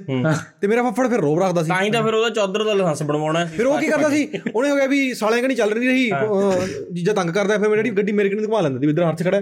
ਤੇ 0.61 0.67
ਮੇਰਾ 0.67 0.83
ਫੱਫੜ 0.83 1.07
ਫਿਰ 1.07 1.19
ਰੋਬ 1.19 1.39
ਰੱਖਦਾ 1.39 1.63
ਸੀ। 1.63 1.69
ਤਾਂ 1.69 1.81
ਹੀ 1.81 1.89
ਤਾਂ 1.89 2.03
ਫਿਰ 2.03 2.13
ਉਹਦਾ 2.13 2.29
ਚੌਧਰ 2.29 2.63
ਦਾ 2.63 2.73
ਲਾਇਸੈਂਸ 2.73 3.03
ਬਣਵਾਉਣਾ 3.03 3.45
ਫਿਰ 3.57 3.65
ਉਹ 3.65 3.79
ਕੀ 3.79 3.87
ਕਰਦਾ 3.87 4.09
ਸੀ? 4.09 4.27
ਉਹਨੇ 4.55 4.69
ਹੋ 4.69 4.75
ਗਿਆ 4.75 4.85
ਵੀ 4.87 5.13
ਸਾਲਿਆਂ 5.13 5.41
ਕਣੀ 5.43 5.55
ਚੱਲ 5.55 5.77
ਨਹੀਂ 5.79 5.89
ਰਹੀ 5.89 6.09
ਅਹ, 6.11 6.67
ਜੀਜਾ 6.93 7.13
ਤੰਗ 7.13 7.29
ਕਰਦਾ 7.29 7.57
ਫਿਰ 7.57 7.69
ਮੇਰੀ 7.69 7.89
ਗੱਡੀ 7.89 8.11
ਮੇਰੇ 8.11 8.29
ਕਣੀ 8.29 8.45
ਘੁਮਾ 8.45 8.61
ਲੈਂਦਾ 8.61 8.79
ਸੀ 8.79 8.89
ਇੱਧਰ 8.89 9.03
ਹੱਥ 9.03 9.23
ਖੜਾ। 9.23 9.41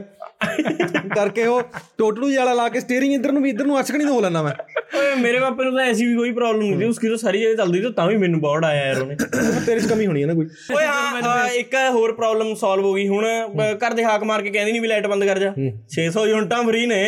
ਕਰਕੇ 1.15 1.45
ਉਹ 1.45 1.61
ਟੋਟਲੂ 1.97 2.29
ਜਿਹਾ 2.29 2.53
ਲਾ 2.53 2.67
ਕੇ 2.69 2.79
ਸਟੀਅਰਿੰਗ 2.79 3.13
ਇੱਧਰ 3.13 3.31
ਨੂੰ 3.31 3.41
ਵੀ 3.43 3.49
ਇੱਧਰ 3.49 3.65
ਨੂੰ 3.65 3.79
ਅਚਕਣੀ 3.79 4.05
ਹੋ 4.05 4.19
ਲੈਣਾ 4.21 4.41
ਮੈਂ। 4.43 4.51
ਓਏ 4.97 5.15
ਮੇਰੇ 5.15 5.39
ਪਾਪੇ 5.39 5.63
ਨੂੰ 5.63 5.73
ਤਾਂ 5.75 5.85
ਐਸੀ 5.85 6.05
ਵੀ 6.05 6.15
ਕੋਈ 6.15 6.31
ਪ੍ਰੋਬਲਮ 6.31 6.59
ਨਹੀਂ 6.61 6.77
ਸੀ। 6.79 6.85
ਉਸਕੀ 6.85 7.09
ਤਾਂ 7.09 7.17
ਸਾਰੀ 7.17 7.41
ਜਗ੍ਹਾ 7.41 7.55
ਚੱਲਦੀ 7.55 7.81
ਸੀ 7.81 7.91
ਤਾਂ 7.91 8.07
ਵੀ 8.07 8.17
ਮੈਨੂੰ 8.17 8.39
ਬੌੜ 8.41 8.63
ਆਇਆ 8.65 8.85
ਯਾਰ 8.87 9.01
ਉਹਨੇ। 9.01 9.15
ਤੇਰੇ 9.65 9.79
'ਚ 9.79 9.85
ਕਮੀ 9.85 10.05
ਹੋਣੀ 10.05 10.21
ਹੈ 10.21 10.27
ਨਾ 10.27 10.33
ਕੋਈ। 10.33 10.47
ਓਏ 10.75 10.85
ਹਾਂ 10.85 11.47
ਇੱਕ 11.49 11.75
ਹੋਰ 11.91 12.11
ਪ੍ਰੋਬਲਮ 12.13 12.53
ਸੋਲਵ 12.55 12.85
ਹੋ 12.85 12.93
ਗਈ। 12.93 13.07
ਹੁਣ 13.07 13.25
ਘਰ 13.83 13.93
ਦੇ 13.93 14.03
ਹਾਕ 14.03 14.23
ਮਾਰ 14.23 14.41
ਕੇ 14.41 14.49
ਕਹਿੰਦੀ 14.49 14.71
ਨਹੀਂ 14.71 14.81
ਵੀ 14.81 14.87
ਲਾਈਟ 14.87 15.07
ਬੰਦ 15.07 15.23
ਕਰ 15.23 15.39
ਜਾ। 15.39 15.53
600 15.89 16.25
ਯੂਨਿਟਾਂ 16.27 16.63
ਫ੍ਰੀ 16.63 16.85
ਨੇ। 16.85 17.01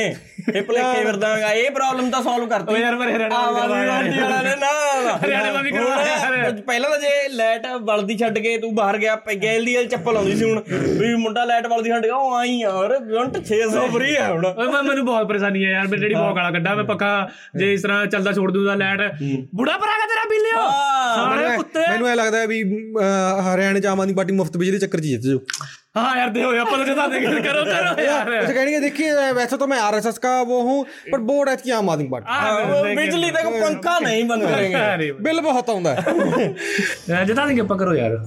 ਭਲੇਖੇ 0.47 1.03
ਫਿਰਦਾਗਾ 1.05 1.51
ਇਹ 1.53 1.69
ਪ੍ਰੋਬਲਮ 1.71 2.09
ਤਾਂ 2.11 2.21
ਸੋਲਵ 2.23 2.47
ਕਰਤੀ। 2.49 2.73
ਓਏ 2.73 2.79
ਯਾਰ 2.81 2.95
ਪਰ 2.95 3.09
ਹਰਿਆਣਾ 3.09 3.39
ਵਾਲਿਆਂ 3.51 4.03
ਨੇ 4.43 4.55
ਨਾ। 4.55 4.69
ਹਰਿਆਣੇ 5.17 5.51
ਵਾਲੀ 5.51 5.71
ਹੁਣ 5.71 5.79
ਕਰਵਾਇਆ। 5.79 6.51
ਪਹਿਲਾਂ 6.67 6.89
ਤਾਂ 6.89 6.99
ਜੇ 6.99 7.27
ਲਾਈਟ 7.29 7.67
ਬਲਦੀ 7.81 8.17
ਛੱਡ 8.17 8.37
ਕੇ 8.39 8.57
ਤੂੰ 8.57 8.73
ਬਾਹਰ 8.75 8.97
ਗਿਆ 8.97 9.15
ਗੈਲ 9.43 9.65
ਦੀ 9.65 9.75
ਚੱਪਲ 9.85 10.17
ਆਉਂਦੀ 10.17 10.35
ਸੀ 10.35 10.43
ਹੁਣ 10.43 10.61
ਵੀ 10.99 11.13
ਮੁੰਡਾ 11.15 11.43
ਲਾਈਟ 11.45 11.67
ਬਲਦੀ 11.67 11.89
ਛੱਡ 11.89 12.05
ਗਿਆ 12.05 12.15
ਉਹ 12.15 12.35
ਆਈ 12.35 12.57
ਯਾਰ 12.59 12.93
ਯੂਨਿਟ 13.09 13.37
600 13.45 13.85
ਫ੍ਰੀ 13.93 14.15
ਹੈ 14.15 14.27
ਹੁਣ। 14.31 14.45
ਓਏ 14.45 14.67
ਮੈਂ 14.67 14.83
ਮੈਨੂੰ 14.83 15.05
ਬਹੁਤ 15.05 15.27
ਪਰੇਸ਼ਾਨੀ 15.27 15.65
ਹੈ 15.65 15.71
ਯਾਰ 15.71 15.87
ਮੇਰੇ 15.87 16.01
ਡੈਡੀ 16.01 16.15
ਬਹੁਤ 16.15 16.35
ਗਾਲਾਂ 16.35 16.51
ਕੱਢਾ 16.51 16.75
ਮੈਂ 16.75 16.83
ਪੱਕਾ 16.83 17.11
ਜੇ 17.55 17.73
ਇਸ 17.73 17.81
ਤਰ੍ਹਾਂ 17.81 18.05
ਚੱਲਦਾ 18.07 18.31
ਛੋੜ 18.33 18.51
ਦੂਗਾ 18.51 18.75
ਲੈਟ 18.75 19.01
ਬੁੜਾ 19.55 19.77
ਭਰਾਗਾ 19.77 20.05
ਤੇਰਾ 20.07 20.23
ਬਿੱਲਿਓ। 20.29 20.63
ਸਾਲੇ 21.15 21.55
ਕੁੱਤੇ। 21.55 21.79
ਮੈਨੂੰ 21.91 22.07
ਐ 22.07 22.15
ਲੱਗਦਾ 22.15 22.45
ਵੀ 22.45 22.61
ਹਰਿਆਣੇ 23.53 23.79
'ਚ 23.79 23.85
ਆਮ 23.85 24.01
ਆਦਮੀ 24.01 24.13
ਪਾਰਟੀ 24.13 24.33
ਮੁਫਤ 24.33 24.57
ਬਿਜਲੀ 24.57 24.77
ਦੇ 24.77 24.85
ਚੱਕਰ 24.85 24.99
'ਚ 24.99 25.03
ਜਿੱਤ 25.03 25.21
ਜਾਊ। 25.21 25.39
हाँ 25.99 26.17
यार 26.17 26.29
दे 26.29 26.39
यार 26.39 26.65
पता 26.65 26.85
चला 26.85 27.07
देंगे 27.07 27.27
करो 27.27 27.63
करो 27.65 28.01
यार 28.03 28.29
उसे 28.33 28.53
कहेंगे 28.53 28.79
देखिए 28.79 29.31
वैसे 29.33 29.57
तो 29.57 29.67
मैं 29.67 29.79
आरएसएस 29.79 30.17
का 30.17 30.41
वो 30.49 30.61
हूँ 30.61 30.83
पर 31.11 31.19
बोर्ड 31.29 31.49
आज 31.49 31.61
की 31.61 31.71
आम 31.79 31.89
आदमी 31.89 32.07
पार्टी 32.09 32.95
बिजली 32.95 33.31
तक 33.31 33.47
पंखा 33.55 33.97
नहीं 33.99 34.27
बंद 34.27 34.43
करेंगे 34.43 35.11
बिल 35.23 35.39
बहुत 35.41 35.69
आउंदा 35.69 35.91
है 35.91 37.25
जता 37.25 37.45
देंगे 37.45 37.63
पकड़ो 37.73 37.93
यार 37.95 38.17